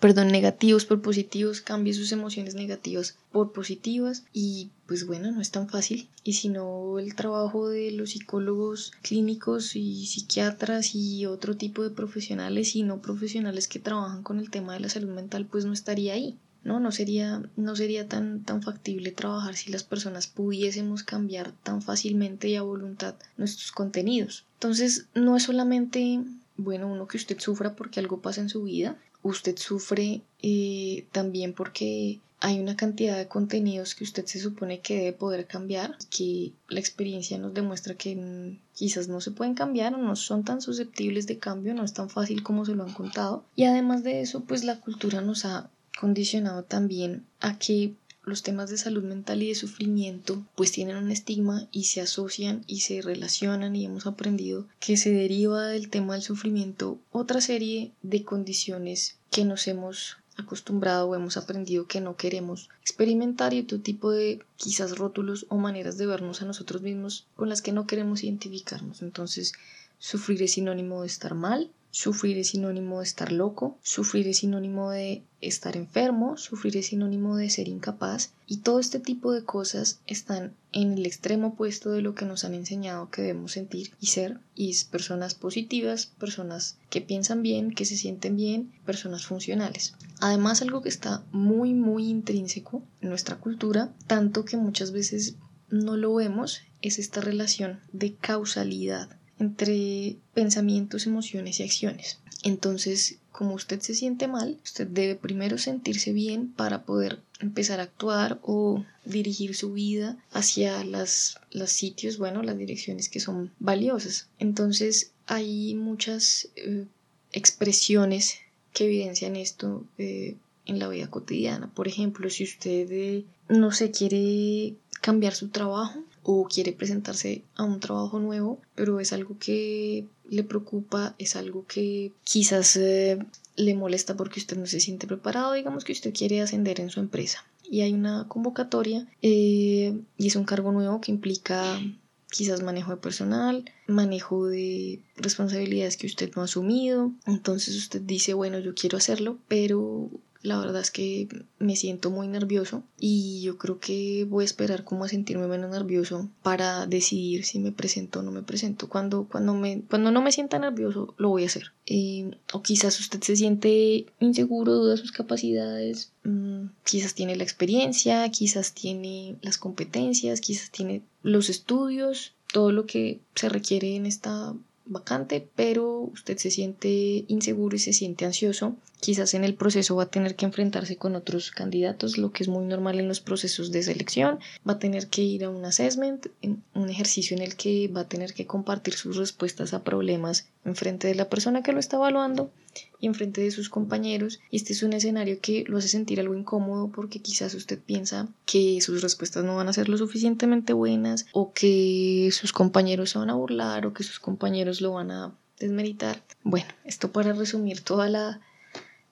perdón, 0.00 0.28
negativos 0.28 0.84
por 0.84 1.00
positivos, 1.02 1.60
cambie 1.60 1.94
sus 1.94 2.12
emociones 2.12 2.54
negativas 2.54 3.16
por 3.32 3.52
positivas 3.52 4.24
y 4.32 4.70
pues 4.86 5.06
bueno, 5.06 5.30
no 5.32 5.40
es 5.40 5.50
tan 5.50 5.68
fácil. 5.68 6.08
Y 6.24 6.34
si 6.34 6.48
no, 6.48 6.98
el 6.98 7.14
trabajo 7.14 7.68
de 7.68 7.92
los 7.92 8.10
psicólogos 8.10 8.92
clínicos 9.02 9.76
y 9.76 10.06
psiquiatras 10.06 10.94
y 10.94 11.26
otro 11.26 11.56
tipo 11.56 11.82
de 11.82 11.90
profesionales 11.90 12.76
y 12.76 12.82
no 12.82 13.00
profesionales 13.00 13.68
que 13.68 13.78
trabajan 13.78 14.22
con 14.22 14.38
el 14.38 14.50
tema 14.50 14.74
de 14.74 14.80
la 14.80 14.88
salud 14.88 15.10
mental 15.10 15.46
pues 15.46 15.64
no 15.64 15.72
estaría 15.72 16.14
ahí. 16.14 16.36
¿no? 16.64 16.80
No 16.80 16.90
sería, 16.90 17.42
no 17.56 17.76
sería 17.76 18.08
tan, 18.08 18.42
tan 18.42 18.60
factible 18.60 19.12
trabajar 19.12 19.54
si 19.54 19.70
las 19.70 19.84
personas 19.84 20.26
pudiésemos 20.26 21.04
cambiar 21.04 21.52
tan 21.62 21.80
fácilmente 21.80 22.48
y 22.48 22.56
a 22.56 22.62
voluntad 22.62 23.14
nuestros 23.36 23.70
contenidos. 23.70 24.44
Entonces, 24.54 25.06
no 25.14 25.36
es 25.36 25.44
solamente, 25.44 26.24
bueno, 26.56 26.90
uno 26.90 27.06
que 27.06 27.18
usted 27.18 27.38
sufra 27.38 27.76
porque 27.76 28.00
algo 28.00 28.20
pasa 28.20 28.40
en 28.40 28.48
su 28.48 28.64
vida, 28.64 28.96
usted 29.26 29.56
sufre 29.56 30.22
eh, 30.42 31.06
también 31.12 31.52
porque 31.52 32.20
hay 32.40 32.60
una 32.60 32.76
cantidad 32.76 33.16
de 33.16 33.28
contenidos 33.28 33.94
que 33.94 34.04
usted 34.04 34.26
se 34.26 34.40
supone 34.40 34.80
que 34.80 34.96
debe 34.96 35.12
poder 35.12 35.46
cambiar, 35.46 35.96
que 36.10 36.52
la 36.68 36.80
experiencia 36.80 37.38
nos 37.38 37.54
demuestra 37.54 37.94
que 37.94 38.14
mm, 38.14 38.58
quizás 38.74 39.08
no 39.08 39.20
se 39.20 39.30
pueden 39.30 39.54
cambiar 39.54 39.94
o 39.94 39.98
no 39.98 40.16
son 40.16 40.44
tan 40.44 40.60
susceptibles 40.60 41.26
de 41.26 41.38
cambio, 41.38 41.74
no 41.74 41.84
es 41.84 41.94
tan 41.94 42.10
fácil 42.10 42.42
como 42.42 42.64
se 42.64 42.74
lo 42.74 42.84
han 42.84 42.92
contado. 42.92 43.44
Y 43.56 43.64
además 43.64 44.04
de 44.04 44.20
eso, 44.20 44.44
pues 44.44 44.64
la 44.64 44.80
cultura 44.80 45.22
nos 45.22 45.44
ha 45.44 45.70
condicionado 45.98 46.62
también 46.62 47.24
a 47.40 47.58
que 47.58 47.94
los 48.26 48.42
temas 48.42 48.68
de 48.68 48.76
salud 48.76 49.04
mental 49.04 49.42
y 49.42 49.48
de 49.48 49.54
sufrimiento 49.54 50.44
pues 50.56 50.72
tienen 50.72 50.96
un 50.96 51.12
estigma 51.12 51.68
y 51.70 51.84
se 51.84 52.00
asocian 52.00 52.64
y 52.66 52.80
se 52.80 53.00
relacionan 53.00 53.76
y 53.76 53.86
hemos 53.86 54.06
aprendido 54.06 54.66
que 54.80 54.96
se 54.96 55.12
deriva 55.12 55.68
del 55.68 55.88
tema 55.88 56.14
del 56.14 56.22
sufrimiento 56.22 56.98
otra 57.12 57.40
serie 57.40 57.92
de 58.02 58.24
condiciones 58.24 59.16
que 59.30 59.44
nos 59.44 59.68
hemos 59.68 60.16
acostumbrado 60.36 61.08
o 61.08 61.14
hemos 61.14 61.36
aprendido 61.36 61.86
que 61.86 62.00
no 62.00 62.16
queremos 62.16 62.68
experimentar 62.82 63.54
y 63.54 63.60
otro 63.60 63.80
tipo 63.80 64.10
de 64.10 64.42
quizás 64.56 64.98
rótulos 64.98 65.46
o 65.48 65.56
maneras 65.56 65.96
de 65.96 66.06
vernos 66.06 66.42
a 66.42 66.46
nosotros 66.46 66.82
mismos 66.82 67.26
con 67.36 67.48
las 67.48 67.62
que 67.62 67.72
no 67.72 67.86
queremos 67.86 68.22
identificarnos. 68.22 69.02
Entonces, 69.02 69.54
sufrir 69.98 70.42
es 70.42 70.52
sinónimo 70.52 71.02
de 71.02 71.06
estar 71.06 71.34
mal, 71.34 71.70
Sufrir 71.98 72.36
es 72.36 72.48
sinónimo 72.48 72.98
de 72.98 73.06
estar 73.06 73.32
loco, 73.32 73.78
sufrir 73.82 74.28
es 74.28 74.36
sinónimo 74.40 74.90
de 74.90 75.22
estar 75.40 75.78
enfermo, 75.78 76.36
sufrir 76.36 76.76
es 76.76 76.88
sinónimo 76.88 77.38
de 77.38 77.48
ser 77.48 77.68
incapaz 77.68 78.34
y 78.46 78.58
todo 78.58 78.80
este 78.80 79.00
tipo 79.00 79.32
de 79.32 79.44
cosas 79.44 80.00
están 80.06 80.54
en 80.72 80.92
el 80.92 81.06
extremo 81.06 81.48
opuesto 81.48 81.90
de 81.92 82.02
lo 82.02 82.14
que 82.14 82.26
nos 82.26 82.44
han 82.44 82.52
enseñado 82.52 83.08
que 83.08 83.22
debemos 83.22 83.52
sentir 83.52 83.94
y 83.98 84.08
ser 84.08 84.40
y 84.54 84.68
es 84.68 84.84
personas 84.84 85.34
positivas, 85.34 86.04
personas 86.04 86.76
que 86.90 87.00
piensan 87.00 87.42
bien, 87.42 87.70
que 87.70 87.86
se 87.86 87.96
sienten 87.96 88.36
bien, 88.36 88.74
personas 88.84 89.24
funcionales. 89.24 89.94
Además 90.20 90.60
algo 90.60 90.82
que 90.82 90.90
está 90.90 91.24
muy 91.32 91.72
muy 91.72 92.10
intrínseco 92.10 92.82
en 93.00 93.08
nuestra 93.08 93.36
cultura, 93.36 93.94
tanto 94.06 94.44
que 94.44 94.58
muchas 94.58 94.92
veces 94.92 95.36
no 95.70 95.96
lo 95.96 96.14
vemos, 96.14 96.60
es 96.82 96.98
esta 96.98 97.22
relación 97.22 97.80
de 97.92 98.14
causalidad 98.16 99.15
entre 99.38 100.16
pensamientos, 100.34 101.06
emociones 101.06 101.60
y 101.60 101.62
acciones. 101.64 102.18
Entonces, 102.42 103.18
como 103.32 103.54
usted 103.54 103.80
se 103.80 103.94
siente 103.94 104.28
mal, 104.28 104.58
usted 104.64 104.86
debe 104.86 105.14
primero 105.14 105.58
sentirse 105.58 106.12
bien 106.12 106.52
para 106.52 106.84
poder 106.84 107.20
empezar 107.40 107.80
a 107.80 107.84
actuar 107.84 108.38
o 108.42 108.84
dirigir 109.04 109.54
su 109.54 109.72
vida 109.72 110.16
hacia 110.32 110.82
las, 110.84 111.38
los 111.50 111.70
sitios, 111.70 112.18
bueno, 112.18 112.42
las 112.42 112.56
direcciones 112.56 113.08
que 113.08 113.20
son 113.20 113.52
valiosas. 113.58 114.28
Entonces, 114.38 115.12
hay 115.26 115.74
muchas 115.74 116.48
eh, 116.56 116.86
expresiones 117.32 118.38
que 118.72 118.84
evidencian 118.84 119.36
esto 119.36 119.84
eh, 119.98 120.36
en 120.64 120.78
la 120.78 120.88
vida 120.88 121.08
cotidiana. 121.08 121.68
Por 121.74 121.88
ejemplo, 121.88 122.30
si 122.30 122.44
usted 122.44 122.90
eh, 122.90 123.24
no 123.48 123.72
se 123.72 123.90
quiere 123.90 124.74
cambiar 125.00 125.34
su 125.34 125.48
trabajo, 125.48 126.00
o 126.28 126.48
quiere 126.48 126.72
presentarse 126.72 127.44
a 127.54 127.62
un 127.62 127.78
trabajo 127.78 128.18
nuevo, 128.18 128.60
pero 128.74 128.98
es 128.98 129.12
algo 129.12 129.36
que 129.38 130.06
le 130.28 130.42
preocupa, 130.42 131.14
es 131.18 131.36
algo 131.36 131.64
que 131.66 132.10
quizás 132.24 132.76
eh, 132.76 133.18
le 133.54 133.74
molesta 133.74 134.16
porque 134.16 134.40
usted 134.40 134.56
no 134.56 134.66
se 134.66 134.80
siente 134.80 135.06
preparado, 135.06 135.52
digamos 135.52 135.84
que 135.84 135.92
usted 135.92 136.12
quiere 136.12 136.42
ascender 136.42 136.80
en 136.80 136.90
su 136.90 136.98
empresa 136.98 137.44
y 137.70 137.82
hay 137.82 137.92
una 137.92 138.26
convocatoria 138.26 139.06
eh, 139.22 139.96
y 140.18 140.26
es 140.26 140.34
un 140.34 140.44
cargo 140.44 140.72
nuevo 140.72 141.00
que 141.00 141.12
implica 141.12 141.80
quizás 142.28 142.60
manejo 142.62 142.90
de 142.90 142.96
personal, 142.96 143.64
manejo 143.86 144.46
de 144.46 145.00
responsabilidades 145.16 145.96
que 145.96 146.08
usted 146.08 146.32
no 146.34 146.42
ha 146.42 146.46
asumido. 146.46 147.12
Entonces 147.24 147.76
usted 147.76 148.00
dice, 148.02 148.34
bueno, 148.34 148.58
yo 148.58 148.74
quiero 148.74 148.98
hacerlo, 148.98 149.38
pero 149.46 150.10
la 150.42 150.58
verdad 150.58 150.80
es 150.80 150.90
que 150.90 151.28
me 151.58 151.76
siento 151.76 152.10
muy 152.10 152.28
nervioso 152.28 152.82
y 152.98 153.42
yo 153.42 153.58
creo 153.58 153.78
que 153.78 154.26
voy 154.28 154.42
a 154.42 154.44
esperar 154.44 154.84
como 154.84 155.04
a 155.04 155.08
sentirme 155.08 155.46
menos 155.46 155.70
nervioso 155.70 156.28
para 156.42 156.86
decidir 156.86 157.44
si 157.44 157.58
me 157.58 157.72
presento 157.72 158.20
o 158.20 158.22
no 158.22 158.30
me 158.30 158.42
presento. 158.42 158.88
Cuando, 158.88 159.26
cuando, 159.30 159.54
me, 159.54 159.82
cuando 159.88 160.10
no 160.10 160.22
me 160.22 160.32
sienta 160.32 160.58
nervioso, 160.58 161.14
lo 161.18 161.30
voy 161.30 161.44
a 161.44 161.46
hacer. 161.46 161.72
Eh, 161.86 162.30
o 162.52 162.62
quizás 162.62 162.98
usted 163.00 163.20
se 163.22 163.36
siente 163.36 164.06
inseguro, 164.20 164.74
duda 164.74 164.96
sus 164.96 165.12
capacidades, 165.12 166.12
mm, 166.24 166.66
quizás 166.84 167.14
tiene 167.14 167.36
la 167.36 167.44
experiencia, 167.44 168.28
quizás 168.30 168.72
tiene 168.72 169.36
las 169.42 169.58
competencias, 169.58 170.40
quizás 170.40 170.70
tiene 170.70 171.02
los 171.22 171.48
estudios, 171.48 172.34
todo 172.52 172.72
lo 172.72 172.86
que 172.86 173.20
se 173.34 173.48
requiere 173.48 173.96
en 173.96 174.06
esta 174.06 174.54
vacante, 174.86 175.46
pero 175.54 176.10
usted 176.12 176.38
se 176.38 176.50
siente 176.50 177.24
inseguro 177.28 177.76
y 177.76 177.80
se 177.80 177.92
siente 177.92 178.24
ansioso. 178.24 178.76
Quizás 179.06 179.34
en 179.34 179.44
el 179.44 179.54
proceso 179.54 179.94
va 179.94 180.02
a 180.02 180.10
tener 180.10 180.34
que 180.34 180.46
enfrentarse 180.46 180.96
con 180.96 181.14
otros 181.14 181.52
candidatos, 181.52 182.18
lo 182.18 182.32
que 182.32 182.42
es 182.42 182.48
muy 182.48 182.64
normal 182.64 182.98
en 182.98 183.06
los 183.06 183.20
procesos 183.20 183.70
de 183.70 183.84
selección. 183.84 184.40
Va 184.68 184.72
a 184.72 184.78
tener 184.80 185.06
que 185.06 185.22
ir 185.22 185.44
a 185.44 185.48
un 185.48 185.64
assessment, 185.64 186.26
un 186.42 186.90
ejercicio 186.90 187.36
en 187.36 187.44
el 187.44 187.54
que 187.54 187.86
va 187.86 188.00
a 188.00 188.08
tener 188.08 188.34
que 188.34 188.48
compartir 188.48 188.94
sus 188.94 189.14
respuestas 189.14 189.74
a 189.74 189.84
problemas 189.84 190.48
en 190.64 190.74
frente 190.74 191.06
de 191.06 191.14
la 191.14 191.28
persona 191.28 191.62
que 191.62 191.70
lo 191.70 191.78
está 191.78 191.98
evaluando 191.98 192.50
y 192.98 193.06
enfrente 193.06 193.42
de 193.42 193.52
sus 193.52 193.68
compañeros. 193.68 194.40
Y 194.50 194.56
este 194.56 194.72
es 194.72 194.82
un 194.82 194.92
escenario 194.92 195.38
que 195.40 195.62
lo 195.68 195.78
hace 195.78 195.86
sentir 195.86 196.18
algo 196.18 196.34
incómodo 196.34 196.90
porque 196.92 197.22
quizás 197.22 197.54
usted 197.54 197.78
piensa 197.78 198.26
que 198.44 198.80
sus 198.80 199.02
respuestas 199.02 199.44
no 199.44 199.54
van 199.54 199.68
a 199.68 199.72
ser 199.72 199.88
lo 199.88 199.98
suficientemente 199.98 200.72
buenas 200.72 201.26
o 201.32 201.52
que 201.52 202.30
sus 202.32 202.52
compañeros 202.52 203.10
se 203.10 203.20
van 203.20 203.30
a 203.30 203.36
burlar 203.36 203.86
o 203.86 203.92
que 203.92 204.02
sus 204.02 204.18
compañeros 204.18 204.80
lo 204.80 204.94
van 204.94 205.12
a 205.12 205.32
desmeritar. 205.60 206.24
Bueno, 206.42 206.66
esto 206.84 207.12
para 207.12 207.34
resumir 207.34 207.82
toda 207.82 208.08
la, 208.08 208.40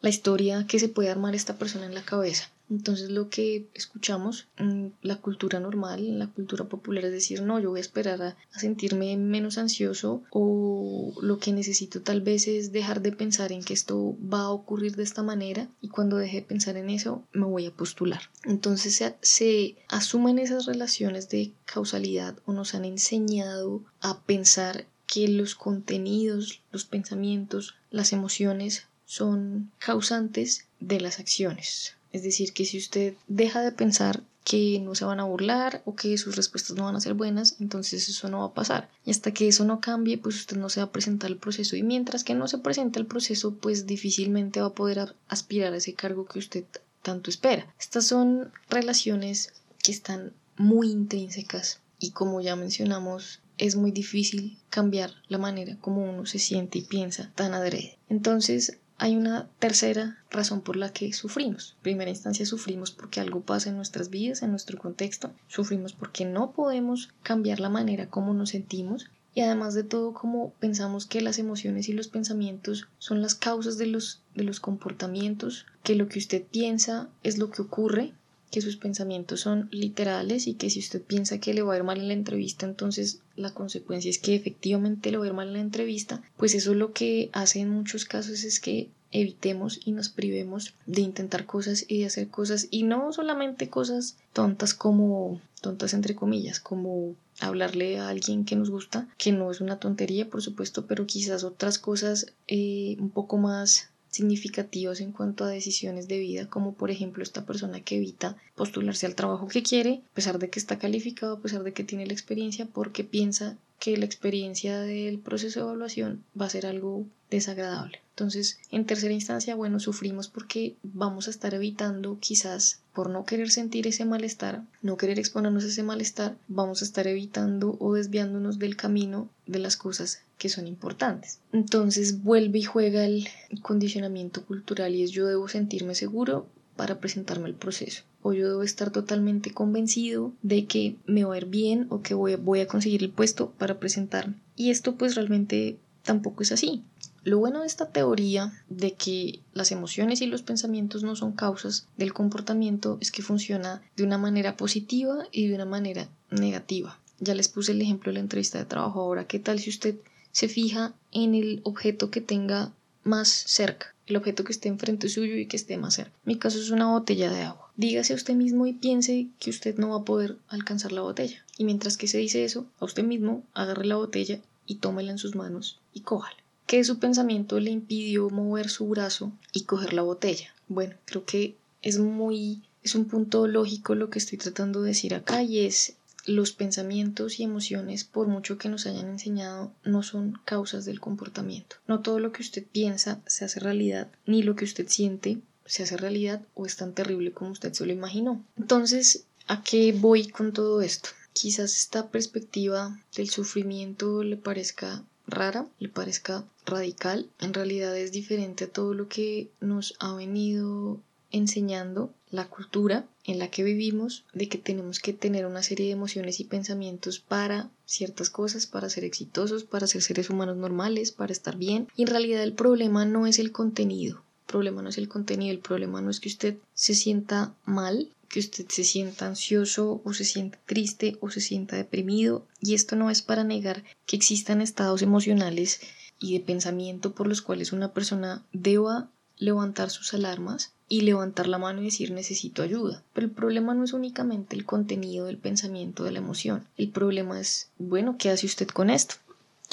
la 0.04 0.10
historia 0.10 0.66
que 0.66 0.78
se 0.78 0.90
puede 0.90 1.08
armar 1.08 1.34
esta 1.34 1.56
persona 1.56 1.86
en 1.86 1.94
la 1.94 2.04
cabeza. 2.04 2.50
Entonces 2.68 3.08
lo 3.08 3.30
que 3.30 3.68
escuchamos 3.72 4.48
en 4.58 4.92
la 5.00 5.16
cultura 5.16 5.60
normal, 5.60 6.00
en 6.00 6.18
la 6.18 6.26
cultura 6.26 6.66
popular 6.66 7.06
es 7.06 7.12
decir, 7.12 7.40
no, 7.40 7.58
yo 7.58 7.70
voy 7.70 7.78
a 7.78 7.80
esperar 7.80 8.20
a, 8.20 8.36
sentirme 8.54 9.16
menos 9.16 9.56
ansioso 9.56 10.22
o 10.30 11.14
lo 11.22 11.38
que 11.38 11.54
necesito 11.54 12.02
tal 12.02 12.20
vez 12.20 12.48
es 12.48 12.70
dejar 12.70 13.00
de 13.00 13.12
pensar 13.12 13.50
en 13.50 13.64
que 13.64 13.72
esto 13.72 14.14
va 14.22 14.40
a 14.40 14.50
ocurrir 14.50 14.94
de 14.94 15.04
esta 15.04 15.22
manera 15.22 15.70
y 15.80 15.88
cuando 15.88 16.18
deje 16.18 16.42
de 16.42 16.48
pensar 16.48 16.76
en 16.76 16.90
eso 16.90 17.24
me 17.32 17.46
voy 17.46 17.64
a 17.64 17.74
postular. 17.74 18.20
Entonces 18.44 19.02
se 19.22 19.76
asumen 19.88 20.38
esas 20.38 20.66
relaciones 20.66 21.30
de 21.30 21.52
causalidad 21.64 22.36
o 22.44 22.52
nos 22.52 22.74
han 22.74 22.84
enseñado 22.84 23.82
a 24.02 24.20
pensar 24.20 24.84
que 25.06 25.28
los 25.28 25.54
contenidos, 25.54 26.60
los 26.72 26.84
pensamientos, 26.84 27.74
las 27.90 28.12
emociones 28.12 28.86
son 29.14 29.70
causantes 29.78 30.66
de 30.80 31.00
las 31.00 31.18
acciones 31.20 31.94
Es 32.12 32.22
decir, 32.22 32.52
que 32.52 32.64
si 32.64 32.78
usted 32.78 33.14
deja 33.28 33.60
de 33.62 33.72
pensar 33.72 34.22
que 34.44 34.78
no 34.80 34.94
se 34.94 35.06
van 35.06 35.20
a 35.20 35.24
burlar 35.24 35.82
o 35.86 35.94
que 35.94 36.18
sus 36.18 36.36
respuestas 36.36 36.76
no 36.76 36.84
van 36.84 36.96
a 36.96 37.00
ser 37.00 37.14
buenas, 37.14 37.56
entonces 37.60 38.08
eso 38.08 38.28
no 38.28 38.40
va 38.40 38.46
a 38.46 38.54
pasar. 38.54 38.90
Y 39.06 39.10
hasta 39.10 39.32
que 39.32 39.48
eso 39.48 39.64
no 39.64 39.80
cambie, 39.80 40.18
pues 40.18 40.36
usted 40.36 40.58
no 40.58 40.68
se 40.68 40.80
va 40.80 40.86
a 40.86 40.92
presentar 40.92 41.30
el 41.30 41.38
proceso. 41.38 41.76
Y 41.76 41.82
mientras 41.82 42.24
que 42.24 42.34
no 42.34 42.46
se 42.46 42.58
presente 42.58 42.98
el 42.98 43.06
proceso, 43.06 43.54
pues 43.54 43.86
difícilmente 43.86 44.60
va 44.60 44.68
a 44.68 44.74
poder 44.74 45.16
aspirar 45.28 45.72
a 45.72 45.78
ese 45.78 45.94
cargo 45.94 46.26
que 46.26 46.38
usted 46.38 46.64
tanto 47.02 47.30
espera. 47.30 47.72
Estas 47.78 48.06
son 48.06 48.52
relaciones 48.68 49.54
que 49.82 49.92
están 49.92 50.34
muy 50.56 50.90
intrínsecas 50.90 51.80
y 51.98 52.10
como 52.10 52.40
ya 52.40 52.54
mencionamos, 52.54 53.40
es 53.56 53.76
muy 53.76 53.92
difícil 53.92 54.58
cambiar 54.68 55.10
la 55.28 55.38
manera 55.38 55.78
como 55.80 56.04
uno 56.04 56.26
se 56.26 56.38
siente 56.38 56.78
y 56.78 56.82
piensa 56.82 57.32
tan 57.34 57.54
adrede. 57.54 57.98
Entonces, 58.08 58.78
hay 58.98 59.16
una 59.16 59.48
tercera 59.58 60.18
razón 60.30 60.60
por 60.60 60.76
la 60.76 60.92
que 60.92 61.12
sufrimos. 61.12 61.74
En 61.76 61.82
primera 61.82 62.10
instancia 62.10 62.46
sufrimos 62.46 62.90
porque 62.90 63.20
algo 63.20 63.40
pasa 63.40 63.70
en 63.70 63.76
nuestras 63.76 64.10
vidas, 64.10 64.42
en 64.42 64.50
nuestro 64.50 64.78
contexto. 64.78 65.32
Sufrimos 65.48 65.92
porque 65.92 66.24
no 66.24 66.52
podemos 66.52 67.10
cambiar 67.22 67.60
la 67.60 67.68
manera 67.70 68.08
como 68.08 68.34
nos 68.34 68.50
sentimos. 68.50 69.10
Y 69.34 69.40
además 69.40 69.74
de 69.74 69.82
todo, 69.82 70.14
como 70.14 70.52
pensamos 70.60 71.06
que 71.06 71.20
las 71.20 71.40
emociones 71.40 71.88
y 71.88 71.92
los 71.92 72.06
pensamientos 72.06 72.86
son 72.98 73.20
las 73.20 73.34
causas 73.34 73.78
de 73.78 73.86
los, 73.86 74.22
de 74.36 74.44
los 74.44 74.60
comportamientos, 74.60 75.66
que 75.82 75.96
lo 75.96 76.08
que 76.08 76.20
usted 76.20 76.44
piensa 76.44 77.08
es 77.24 77.38
lo 77.38 77.50
que 77.50 77.62
ocurre, 77.62 78.14
que 78.54 78.60
sus 78.60 78.76
pensamientos 78.76 79.40
son 79.40 79.68
literales 79.72 80.46
y 80.46 80.54
que 80.54 80.70
si 80.70 80.78
usted 80.78 81.02
piensa 81.02 81.40
que 81.40 81.54
le 81.54 81.62
va 81.62 81.74
a 81.74 81.76
ir 81.76 81.82
mal 81.82 81.98
en 81.98 82.06
la 82.06 82.14
entrevista, 82.14 82.66
entonces 82.66 83.18
la 83.34 83.52
consecuencia 83.52 84.08
es 84.08 84.20
que 84.20 84.36
efectivamente 84.36 85.10
le 85.10 85.16
va 85.16 85.24
a 85.24 85.26
ir 85.26 85.34
mal 85.34 85.48
en 85.48 85.54
la 85.54 85.60
entrevista, 85.60 86.22
pues 86.36 86.54
eso 86.54 86.72
lo 86.72 86.92
que 86.92 87.30
hace 87.32 87.58
en 87.58 87.70
muchos 87.70 88.04
casos 88.04 88.44
es 88.44 88.60
que 88.60 88.90
evitemos 89.10 89.80
y 89.84 89.90
nos 89.90 90.08
privemos 90.08 90.74
de 90.86 91.00
intentar 91.00 91.46
cosas 91.46 91.84
y 91.88 91.98
de 91.98 92.06
hacer 92.06 92.28
cosas 92.28 92.68
y 92.70 92.84
no 92.84 93.12
solamente 93.12 93.68
cosas 93.70 94.18
tontas 94.32 94.72
como 94.72 95.40
tontas 95.60 95.92
entre 95.92 96.14
comillas 96.14 96.60
como 96.60 97.16
hablarle 97.40 97.98
a 97.98 98.08
alguien 98.08 98.44
que 98.44 98.54
nos 98.54 98.70
gusta 98.70 99.08
que 99.18 99.32
no 99.32 99.50
es 99.50 99.60
una 99.60 99.80
tontería 99.80 100.30
por 100.30 100.42
supuesto 100.42 100.86
pero 100.86 101.06
quizás 101.06 101.42
otras 101.42 101.78
cosas 101.80 102.26
eh, 102.46 102.96
un 103.00 103.10
poco 103.10 103.36
más 103.36 103.90
significativos 104.14 105.00
en 105.00 105.10
cuanto 105.10 105.44
a 105.44 105.48
decisiones 105.48 106.06
de 106.06 106.18
vida, 106.18 106.48
como 106.48 106.74
por 106.74 106.90
ejemplo 106.92 107.24
esta 107.24 107.44
persona 107.44 107.80
que 107.80 107.96
evita 107.96 108.36
postularse 108.54 109.06
al 109.06 109.16
trabajo 109.16 109.48
que 109.48 109.64
quiere, 109.64 110.02
a 110.12 110.14
pesar 110.14 110.38
de 110.38 110.50
que 110.50 110.60
está 110.60 110.78
calificado, 110.78 111.34
a 111.34 111.40
pesar 111.40 111.64
de 111.64 111.72
que 111.72 111.82
tiene 111.82 112.06
la 112.06 112.12
experiencia, 112.12 112.66
porque 112.66 113.02
piensa 113.02 113.56
que 113.80 113.96
la 113.96 114.04
experiencia 114.04 114.80
del 114.80 115.18
proceso 115.18 115.60
de 115.60 115.66
evaluación 115.66 116.22
va 116.40 116.46
a 116.46 116.50
ser 116.50 116.64
algo 116.64 117.06
desagradable. 117.28 118.00
Entonces, 118.10 118.60
en 118.70 118.86
tercera 118.86 119.12
instancia, 119.12 119.56
bueno, 119.56 119.80
sufrimos 119.80 120.28
porque 120.28 120.76
vamos 120.84 121.26
a 121.26 121.30
estar 121.30 121.52
evitando 121.52 122.18
quizás 122.20 122.78
por 122.94 123.10
no 123.10 123.24
querer 123.24 123.50
sentir 123.50 123.86
ese 123.86 124.04
malestar, 124.04 124.62
no 124.80 124.96
querer 124.96 125.18
exponernos 125.18 125.64
a 125.64 125.68
ese 125.68 125.82
malestar, 125.82 126.36
vamos 126.48 126.80
a 126.80 126.84
estar 126.84 127.06
evitando 127.06 127.76
o 127.80 127.94
desviándonos 127.94 128.58
del 128.58 128.76
camino 128.76 129.28
de 129.46 129.58
las 129.58 129.76
cosas 129.76 130.22
que 130.38 130.48
son 130.48 130.66
importantes. 130.66 131.40
Entonces 131.52 132.22
vuelve 132.22 132.60
y 132.60 132.64
juega 132.64 133.04
el 133.04 133.28
condicionamiento 133.62 134.44
cultural 134.44 134.94
y 134.94 135.02
es 135.02 135.10
yo 135.10 135.26
debo 135.26 135.48
sentirme 135.48 135.94
seguro 135.94 136.46
para 136.76 136.98
presentarme 136.98 137.46
al 137.46 137.54
proceso 137.54 138.04
o 138.22 138.32
yo 138.32 138.48
debo 138.48 138.62
estar 138.62 138.90
totalmente 138.90 139.52
convencido 139.52 140.32
de 140.42 140.64
que 140.64 140.96
me 141.06 141.24
va 141.24 141.34
a 141.34 141.38
ir 141.38 141.46
bien 141.46 141.86
o 141.90 142.00
que 142.00 142.14
voy, 142.14 142.36
voy 142.36 142.60
a 142.60 142.66
conseguir 142.66 143.02
el 143.02 143.10
puesto 143.10 143.50
para 143.58 143.78
presentarme. 143.78 144.36
Y 144.56 144.70
esto 144.70 144.96
pues 144.96 145.14
realmente 145.14 145.78
tampoco 146.04 146.42
es 146.42 146.50
así. 146.50 146.84
Lo 147.24 147.38
bueno 147.38 147.62
de 147.62 147.66
esta 147.66 147.88
teoría 147.88 148.52
de 148.68 148.92
que 148.92 149.40
las 149.54 149.72
emociones 149.72 150.20
y 150.20 150.26
los 150.26 150.42
pensamientos 150.42 151.02
no 151.04 151.16
son 151.16 151.32
causas 151.32 151.86
del 151.96 152.12
comportamiento 152.12 152.98
es 153.00 153.10
que 153.10 153.22
funciona 153.22 153.80
de 153.96 154.04
una 154.04 154.18
manera 154.18 154.58
positiva 154.58 155.24
y 155.32 155.48
de 155.48 155.54
una 155.54 155.64
manera 155.64 156.06
negativa. 156.30 157.00
Ya 157.20 157.34
les 157.34 157.48
puse 157.48 157.72
el 157.72 157.80
ejemplo 157.80 158.10
de 158.10 158.14
la 158.14 158.20
entrevista 158.20 158.58
de 158.58 158.66
trabajo. 158.66 159.00
Ahora, 159.00 159.26
¿qué 159.26 159.38
tal 159.38 159.58
si 159.58 159.70
usted 159.70 159.96
se 160.32 160.48
fija 160.48 160.92
en 161.12 161.34
el 161.34 161.62
objeto 161.64 162.10
que 162.10 162.20
tenga 162.20 162.72
más 163.04 163.30
cerca? 163.30 163.94
El 164.06 164.16
objeto 164.16 164.44
que 164.44 164.52
esté 164.52 164.68
enfrente 164.68 165.08
suyo 165.08 165.34
y 165.36 165.46
que 165.46 165.56
esté 165.56 165.78
más 165.78 165.94
cerca. 165.94 166.12
Mi 166.26 166.36
caso 166.36 166.58
es 166.58 166.68
una 166.68 166.90
botella 166.90 167.32
de 167.32 167.40
agua. 167.40 167.72
Dígase 167.76 168.12
a 168.12 168.16
usted 168.16 168.34
mismo 168.34 168.66
y 168.66 168.74
piense 168.74 169.28
que 169.38 169.48
usted 169.48 169.78
no 169.78 169.88
va 169.88 170.00
a 170.00 170.04
poder 170.04 170.36
alcanzar 170.48 170.92
la 170.92 171.00
botella. 171.00 171.42
Y 171.56 171.64
mientras 171.64 171.96
que 171.96 172.06
se 172.06 172.18
dice 172.18 172.44
eso, 172.44 172.66
a 172.80 172.84
usted 172.84 173.02
mismo 173.02 173.44
agarre 173.54 173.86
la 173.86 173.96
botella 173.96 174.40
y 174.66 174.74
tómela 174.74 175.10
en 175.10 175.18
sus 175.18 175.34
manos 175.34 175.80
y 175.94 176.00
cójala 176.00 176.43
que 176.66 176.84
su 176.84 176.98
pensamiento 176.98 177.60
le 177.60 177.70
impidió 177.70 178.30
mover 178.30 178.68
su 178.68 178.88
brazo 178.88 179.32
y 179.52 179.64
coger 179.64 179.92
la 179.92 180.02
botella. 180.02 180.54
Bueno, 180.68 180.94
creo 181.04 181.24
que 181.24 181.56
es 181.82 181.98
muy 181.98 182.62
es 182.84 182.94
un 182.94 183.06
punto 183.06 183.48
lógico 183.48 183.94
lo 183.94 184.10
que 184.10 184.18
estoy 184.18 184.36
tratando 184.36 184.82
de 184.82 184.88
decir 184.88 185.14
acá 185.14 185.42
y 185.42 185.60
es 185.60 185.94
los 186.26 186.52
pensamientos 186.52 187.40
y 187.40 187.42
emociones, 187.42 188.04
por 188.04 188.28
mucho 188.28 188.56
que 188.56 188.68
nos 188.68 188.86
hayan 188.86 189.08
enseñado, 189.08 189.72
no 189.84 190.02
son 190.02 190.38
causas 190.44 190.84
del 190.84 191.00
comportamiento. 191.00 191.76
No 191.86 192.00
todo 192.00 192.18
lo 192.18 192.32
que 192.32 192.42
usted 192.42 192.64
piensa 192.64 193.20
se 193.26 193.44
hace 193.44 193.60
realidad, 193.60 194.08
ni 194.26 194.42
lo 194.42 194.54
que 194.54 194.64
usted 194.64 194.86
siente 194.88 195.38
se 195.66 195.82
hace 195.82 195.96
realidad 195.96 196.42
o 196.54 196.66
es 196.66 196.76
tan 196.76 196.92
terrible 196.92 197.32
como 197.32 197.50
usted 197.50 197.72
se 197.72 197.86
lo 197.86 197.92
imaginó. 197.92 198.44
Entonces, 198.56 199.24
¿a 199.46 199.62
qué 199.62 199.92
voy 199.92 200.28
con 200.28 200.52
todo 200.52 200.82
esto? 200.82 201.08
Quizás 201.32 201.76
esta 201.76 202.08
perspectiva 202.08 203.00
del 203.16 203.28
sufrimiento 203.28 204.22
le 204.22 204.36
parezca 204.36 205.04
rara, 205.26 205.66
le 205.78 205.88
parezca 205.88 206.44
radical, 206.66 207.30
en 207.40 207.54
realidad 207.54 207.96
es 207.96 208.12
diferente 208.12 208.64
a 208.64 208.70
todo 208.70 208.94
lo 208.94 209.08
que 209.08 209.50
nos 209.60 209.94
ha 210.00 210.14
venido 210.14 211.00
enseñando 211.30 212.14
la 212.30 212.46
cultura 212.48 213.06
en 213.24 213.38
la 213.38 213.50
que 213.50 213.64
vivimos, 213.64 214.24
de 214.32 214.48
que 214.48 214.58
tenemos 214.58 215.00
que 215.00 215.12
tener 215.12 215.46
una 215.46 215.62
serie 215.62 215.86
de 215.86 215.92
emociones 215.92 216.38
y 216.38 216.44
pensamientos 216.44 217.18
para 217.18 217.70
ciertas 217.86 218.30
cosas, 218.30 218.66
para 218.66 218.88
ser 218.88 219.04
exitosos, 219.04 219.64
para 219.64 219.86
ser 219.86 220.02
seres 220.02 220.30
humanos 220.30 220.56
normales, 220.56 221.10
para 221.10 221.32
estar 221.32 221.56
bien. 221.56 221.88
Y 221.96 222.02
en 222.02 222.08
realidad 222.08 222.42
el 222.42 222.52
problema 222.52 223.04
no 223.04 223.26
es 223.26 223.38
el 223.38 223.50
contenido, 223.50 224.22
el 224.46 224.52
problema 224.52 224.82
no 224.82 224.90
es 224.90 224.98
el 224.98 225.08
contenido, 225.08 225.52
el 225.52 225.58
problema 225.58 226.00
no 226.00 226.10
es 226.10 226.20
que 226.20 226.28
usted 226.28 226.56
se 226.74 226.94
sienta 226.94 227.54
mal 227.64 228.10
que 228.34 228.40
usted 228.40 228.66
se 228.68 228.82
sienta 228.82 229.28
ansioso 229.28 230.02
o 230.02 230.12
se 230.12 230.24
sienta 230.24 230.58
triste 230.66 231.16
o 231.20 231.30
se 231.30 231.40
sienta 231.40 231.76
deprimido 231.76 232.44
y 232.60 232.74
esto 232.74 232.96
no 232.96 233.08
es 233.08 233.22
para 233.22 233.44
negar 233.44 233.84
que 234.06 234.16
existan 234.16 234.60
estados 234.60 235.02
emocionales 235.02 235.78
y 236.18 236.32
de 236.32 236.44
pensamiento 236.44 237.12
por 237.12 237.28
los 237.28 237.42
cuales 237.42 237.72
una 237.72 237.92
persona 237.92 238.42
deba 238.52 239.08
levantar 239.38 239.90
sus 239.90 240.14
alarmas 240.14 240.72
y 240.88 241.02
levantar 241.02 241.46
la 241.46 241.58
mano 241.58 241.80
y 241.80 241.84
decir 241.84 242.10
necesito 242.10 242.64
ayuda. 242.64 243.04
Pero 243.12 243.28
el 243.28 243.32
problema 243.32 243.72
no 243.72 243.84
es 243.84 243.92
únicamente 243.92 244.56
el 244.56 244.64
contenido 244.64 245.26
del 245.26 245.38
pensamiento 245.38 246.02
de 246.02 246.10
la 246.10 246.18
emoción. 246.18 246.66
El 246.76 246.90
problema 246.90 247.40
es, 247.40 247.68
bueno, 247.78 248.16
¿qué 248.18 248.30
hace 248.30 248.46
usted 248.46 248.66
con 248.66 248.90
esto? 248.90 249.14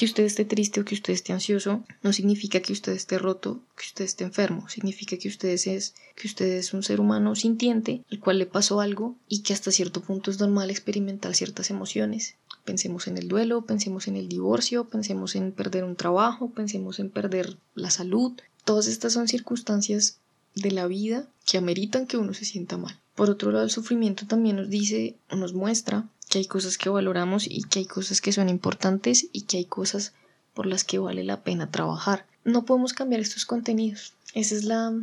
Que 0.01 0.05
usted 0.05 0.23
esté 0.23 0.45
triste 0.45 0.81
o 0.81 0.83
que 0.83 0.95
usted 0.95 1.13
esté 1.13 1.31
ansioso 1.31 1.83
no 2.01 2.11
significa 2.11 2.59
que 2.59 2.73
usted 2.73 2.93
esté 2.93 3.19
roto, 3.19 3.61
que 3.77 3.85
usted 3.85 4.03
esté 4.03 4.23
enfermo, 4.23 4.67
significa 4.67 5.15
que 5.15 5.27
usted 5.27 5.49
es 5.49 5.93
que 6.15 6.27
usted 6.27 6.47
es 6.57 6.73
un 6.73 6.81
ser 6.81 6.99
humano 6.99 7.35
sintiente, 7.35 8.01
al 8.09 8.19
cual 8.19 8.39
le 8.39 8.47
pasó 8.47 8.81
algo 8.81 9.15
y 9.29 9.43
que 9.43 9.53
hasta 9.53 9.69
cierto 9.69 10.01
punto 10.01 10.31
es 10.31 10.39
normal 10.39 10.71
experimentar 10.71 11.35
ciertas 11.35 11.69
emociones. 11.69 12.33
Pensemos 12.65 13.05
en 13.05 13.19
el 13.19 13.27
duelo, 13.27 13.67
pensemos 13.67 14.07
en 14.07 14.15
el 14.15 14.27
divorcio, 14.27 14.85
pensemos 14.85 15.35
en 15.35 15.51
perder 15.51 15.83
un 15.83 15.95
trabajo, 15.95 16.49
pensemos 16.49 16.97
en 16.97 17.11
perder 17.11 17.57
la 17.75 17.91
salud. 17.91 18.31
Todas 18.65 18.87
estas 18.87 19.13
son 19.13 19.27
circunstancias 19.27 20.17
de 20.55 20.71
la 20.71 20.87
vida 20.87 21.27
que 21.45 21.59
ameritan 21.59 22.07
que 22.07 22.17
uno 22.17 22.33
se 22.33 22.45
sienta 22.45 22.75
mal. 22.75 22.99
Por 23.13 23.29
otro 23.29 23.51
lado, 23.51 23.65
el 23.65 23.69
sufrimiento 23.69 24.25
también 24.25 24.55
nos 24.55 24.69
dice 24.71 25.15
o 25.29 25.35
nos 25.35 25.53
muestra 25.53 26.09
que 26.31 26.39
hay 26.39 26.45
cosas 26.45 26.77
que 26.77 26.89
valoramos 26.89 27.45
y 27.45 27.63
que 27.63 27.79
hay 27.79 27.85
cosas 27.85 28.21
que 28.21 28.31
son 28.31 28.47
importantes 28.47 29.27
y 29.33 29.41
que 29.41 29.57
hay 29.57 29.65
cosas 29.65 30.13
por 30.53 30.65
las 30.65 30.85
que 30.85 30.97
vale 30.97 31.25
la 31.25 31.43
pena 31.43 31.69
trabajar. 31.69 32.25
No 32.45 32.63
podemos 32.63 32.93
cambiar 32.93 33.19
estos 33.19 33.45
contenidos. 33.45 34.13
Esa 34.33 34.55
es 34.55 34.63
la, 34.63 34.93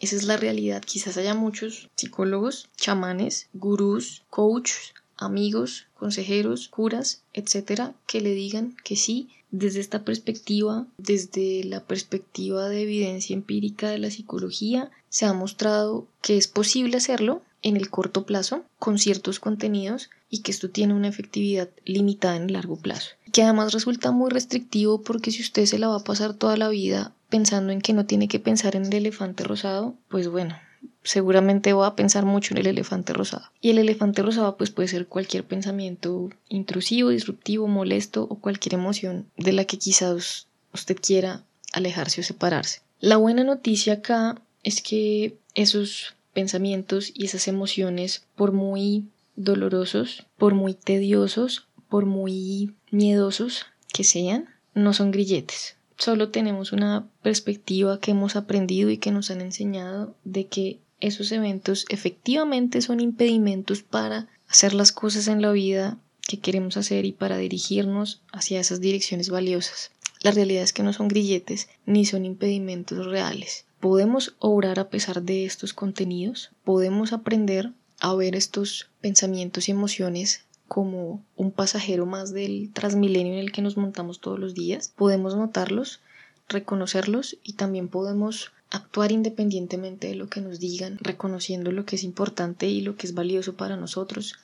esa 0.00 0.16
es 0.16 0.24
la 0.24 0.38
realidad. 0.38 0.82
Quizás 0.82 1.18
haya 1.18 1.34
muchos 1.34 1.90
psicólogos, 1.94 2.70
chamanes, 2.78 3.48
gurús, 3.52 4.22
coaches, 4.30 4.94
amigos, 5.18 5.88
consejeros, 5.94 6.68
curas, 6.68 7.22
etcétera, 7.34 7.94
que 8.06 8.22
le 8.22 8.32
digan 8.32 8.74
que 8.82 8.96
sí, 8.96 9.28
desde 9.50 9.80
esta 9.80 10.04
perspectiva, 10.04 10.86
desde 10.96 11.64
la 11.64 11.84
perspectiva 11.84 12.70
de 12.70 12.82
evidencia 12.82 13.34
empírica 13.34 13.90
de 13.90 13.98
la 13.98 14.10
psicología, 14.10 14.90
se 15.10 15.26
ha 15.26 15.34
mostrado 15.34 16.06
que 16.22 16.38
es 16.38 16.48
posible 16.48 16.96
hacerlo 16.96 17.42
en 17.68 17.76
el 17.76 17.90
corto 17.90 18.24
plazo 18.24 18.64
con 18.78 18.98
ciertos 18.98 19.40
contenidos 19.40 20.10
y 20.30 20.42
que 20.42 20.50
esto 20.50 20.70
tiene 20.70 20.94
una 20.94 21.08
efectividad 21.08 21.68
limitada 21.84 22.36
en 22.36 22.44
el 22.44 22.52
largo 22.54 22.76
plazo. 22.76 23.10
Que 23.32 23.42
además 23.42 23.72
resulta 23.72 24.10
muy 24.10 24.30
restrictivo 24.30 25.02
porque 25.02 25.30
si 25.30 25.42
usted 25.42 25.66
se 25.66 25.78
la 25.78 25.88
va 25.88 25.96
a 25.96 26.04
pasar 26.04 26.34
toda 26.34 26.56
la 26.56 26.68
vida 26.68 27.14
pensando 27.28 27.72
en 27.72 27.80
que 27.80 27.92
no 27.92 28.06
tiene 28.06 28.28
que 28.28 28.40
pensar 28.40 28.76
en 28.76 28.86
el 28.86 28.92
elefante 28.94 29.44
rosado, 29.44 29.94
pues 30.08 30.28
bueno, 30.28 30.56
seguramente 31.02 31.72
va 31.72 31.88
a 31.88 31.96
pensar 31.96 32.24
mucho 32.24 32.54
en 32.54 32.58
el 32.58 32.66
elefante 32.66 33.12
rosado. 33.12 33.44
Y 33.60 33.70
el 33.70 33.78
elefante 33.78 34.22
rosado 34.22 34.56
pues 34.56 34.70
puede 34.70 34.88
ser 34.88 35.06
cualquier 35.06 35.44
pensamiento 35.44 36.30
intrusivo, 36.48 37.10
disruptivo, 37.10 37.66
molesto 37.66 38.24
o 38.24 38.38
cualquier 38.40 38.74
emoción 38.74 39.26
de 39.36 39.52
la 39.52 39.64
que 39.64 39.78
quizás 39.78 40.48
usted 40.72 40.96
quiera 41.00 41.44
alejarse 41.72 42.20
o 42.20 42.24
separarse. 42.24 42.80
La 43.00 43.16
buena 43.16 43.44
noticia 43.44 43.94
acá 43.94 44.40
es 44.62 44.82
que 44.82 45.38
esos 45.54 46.14
pensamientos 46.38 47.10
y 47.12 47.24
esas 47.24 47.48
emociones, 47.48 48.24
por 48.36 48.52
muy 48.52 49.08
dolorosos, 49.34 50.24
por 50.36 50.54
muy 50.54 50.72
tediosos, 50.72 51.66
por 51.88 52.06
muy 52.06 52.76
miedosos 52.92 53.66
que 53.92 54.04
sean, 54.04 54.48
no 54.72 54.92
son 54.92 55.10
grilletes. 55.10 55.74
Solo 55.96 56.28
tenemos 56.28 56.70
una 56.70 57.08
perspectiva 57.22 57.98
que 57.98 58.12
hemos 58.12 58.36
aprendido 58.36 58.88
y 58.88 58.98
que 58.98 59.10
nos 59.10 59.32
han 59.32 59.40
enseñado 59.40 60.14
de 60.22 60.46
que 60.46 60.78
esos 61.00 61.32
eventos 61.32 61.86
efectivamente 61.88 62.82
son 62.82 63.00
impedimentos 63.00 63.82
para 63.82 64.28
hacer 64.46 64.74
las 64.74 64.92
cosas 64.92 65.26
en 65.26 65.42
la 65.42 65.50
vida 65.50 65.98
que 66.22 66.38
queremos 66.38 66.76
hacer 66.76 67.04
y 67.04 67.10
para 67.10 67.36
dirigirnos 67.36 68.22
hacia 68.32 68.60
esas 68.60 68.80
direcciones 68.80 69.28
valiosas. 69.28 69.90
La 70.20 70.30
realidad 70.30 70.62
es 70.62 70.72
que 70.72 70.84
no 70.84 70.92
son 70.92 71.08
grilletes 71.08 71.68
ni 71.84 72.04
son 72.04 72.24
impedimentos 72.24 73.06
reales. 73.06 73.64
Podemos 73.80 74.34
obrar 74.38 74.78
a 74.78 74.88
pesar 74.88 75.22
de 75.22 75.44
estos 75.44 75.72
contenidos, 75.72 76.50
podemos 76.64 77.12
aprender 77.12 77.72
a 78.00 78.14
ver 78.14 78.34
estos 78.34 78.90
pensamientos 79.00 79.68
y 79.68 79.72
emociones 79.72 80.44
como 80.66 81.24
un 81.36 81.50
pasajero 81.50 82.04
más 82.04 82.32
del 82.32 82.70
transmilenio 82.72 83.32
en 83.32 83.38
el 83.38 83.52
que 83.52 83.62
nos 83.62 83.76
montamos 83.76 84.20
todos 84.20 84.38
los 84.38 84.54
días. 84.54 84.92
Podemos 84.96 85.34
notarlos, 85.34 86.00
reconocerlos 86.48 87.38
y 87.42 87.54
también 87.54 87.88
podemos 87.88 88.52
actuar 88.70 89.12
independientemente 89.12 90.08
de 90.08 90.14
lo 90.14 90.28
que 90.28 90.40
nos 90.40 90.58
digan, 90.58 90.98
reconociendo 91.00 91.72
lo 91.72 91.86
que 91.86 91.96
es 91.96 92.04
importante 92.04 92.68
y 92.68 92.82
lo 92.82 92.96
que 92.96 93.06
es 93.06 93.14
valioso 93.14 93.56
para 93.56 93.76
nosotros 93.76 94.34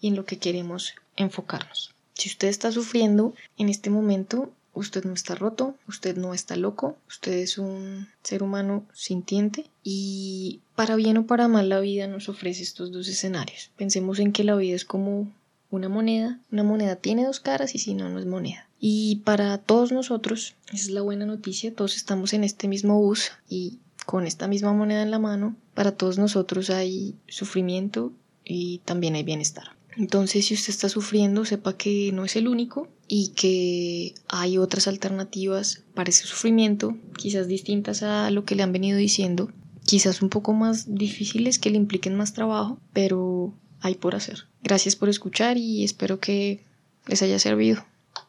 y 0.00 0.08
en 0.08 0.16
lo 0.16 0.24
que 0.24 0.38
queremos 0.38 0.94
enfocarnos. 1.16 1.94
Si 2.14 2.28
usted 2.28 2.48
está 2.48 2.72
sufriendo 2.72 3.34
en 3.58 3.68
este 3.68 3.90
momento, 3.90 4.52
usted 4.74 5.04
no 5.04 5.14
está 5.14 5.34
roto, 5.34 5.74
usted 5.88 6.16
no 6.16 6.34
está 6.34 6.56
loco, 6.56 6.96
usted 7.08 7.32
es 7.32 7.58
un 7.58 8.08
ser 8.22 8.42
humano 8.42 8.86
sintiente 8.92 9.70
y 9.82 10.60
para 10.74 10.96
bien 10.96 11.16
o 11.16 11.26
para 11.26 11.48
mal 11.48 11.68
la 11.68 11.80
vida 11.80 12.06
nos 12.06 12.28
ofrece 12.28 12.62
estos 12.62 12.92
dos 12.92 13.08
escenarios. 13.08 13.70
Pensemos 13.76 14.18
en 14.18 14.32
que 14.32 14.44
la 14.44 14.56
vida 14.56 14.76
es 14.76 14.84
como 14.84 15.32
una 15.70 15.88
moneda, 15.88 16.40
una 16.52 16.62
moneda 16.62 16.96
tiene 16.96 17.24
dos 17.24 17.40
caras 17.40 17.74
y 17.74 17.78
si 17.78 17.94
no, 17.94 18.08
no 18.08 18.18
es 18.18 18.26
moneda. 18.26 18.68
Y 18.78 19.16
para 19.24 19.56
todos 19.58 19.92
nosotros, 19.92 20.54
esa 20.66 20.76
es 20.76 20.90
la 20.90 21.00
buena 21.00 21.24
noticia, 21.24 21.74
todos 21.74 21.96
estamos 21.96 22.32
en 22.32 22.44
este 22.44 22.68
mismo 22.68 23.00
bus 23.00 23.32
y 23.48 23.78
con 24.04 24.26
esta 24.26 24.48
misma 24.48 24.72
moneda 24.72 25.02
en 25.02 25.10
la 25.10 25.18
mano, 25.18 25.56
para 25.72 25.92
todos 25.92 26.18
nosotros 26.18 26.70
hay 26.70 27.14
sufrimiento 27.26 28.12
y 28.44 28.78
también 28.84 29.14
hay 29.14 29.22
bienestar. 29.22 29.74
Entonces, 29.96 30.46
si 30.46 30.54
usted 30.54 30.70
está 30.70 30.88
sufriendo, 30.88 31.44
sepa 31.44 31.76
que 31.76 32.10
no 32.12 32.24
es 32.24 32.36
el 32.36 32.48
único 32.48 32.88
y 33.16 33.28
que 33.28 34.16
hay 34.26 34.58
otras 34.58 34.88
alternativas 34.88 35.84
para 35.94 36.10
ese 36.10 36.26
sufrimiento, 36.26 36.96
quizás 37.16 37.46
distintas 37.46 38.02
a 38.02 38.28
lo 38.32 38.44
que 38.44 38.56
le 38.56 38.64
han 38.64 38.72
venido 38.72 38.98
diciendo, 38.98 39.52
quizás 39.86 40.20
un 40.20 40.30
poco 40.30 40.52
más 40.52 40.92
difíciles 40.92 41.60
que 41.60 41.70
le 41.70 41.76
impliquen 41.76 42.16
más 42.16 42.32
trabajo, 42.32 42.80
pero 42.92 43.54
hay 43.80 43.94
por 43.94 44.16
hacer. 44.16 44.48
Gracias 44.64 44.96
por 44.96 45.08
escuchar 45.08 45.58
y 45.58 45.84
espero 45.84 46.18
que 46.18 46.64
les 47.06 47.22
haya 47.22 47.38
servido. 47.38 47.86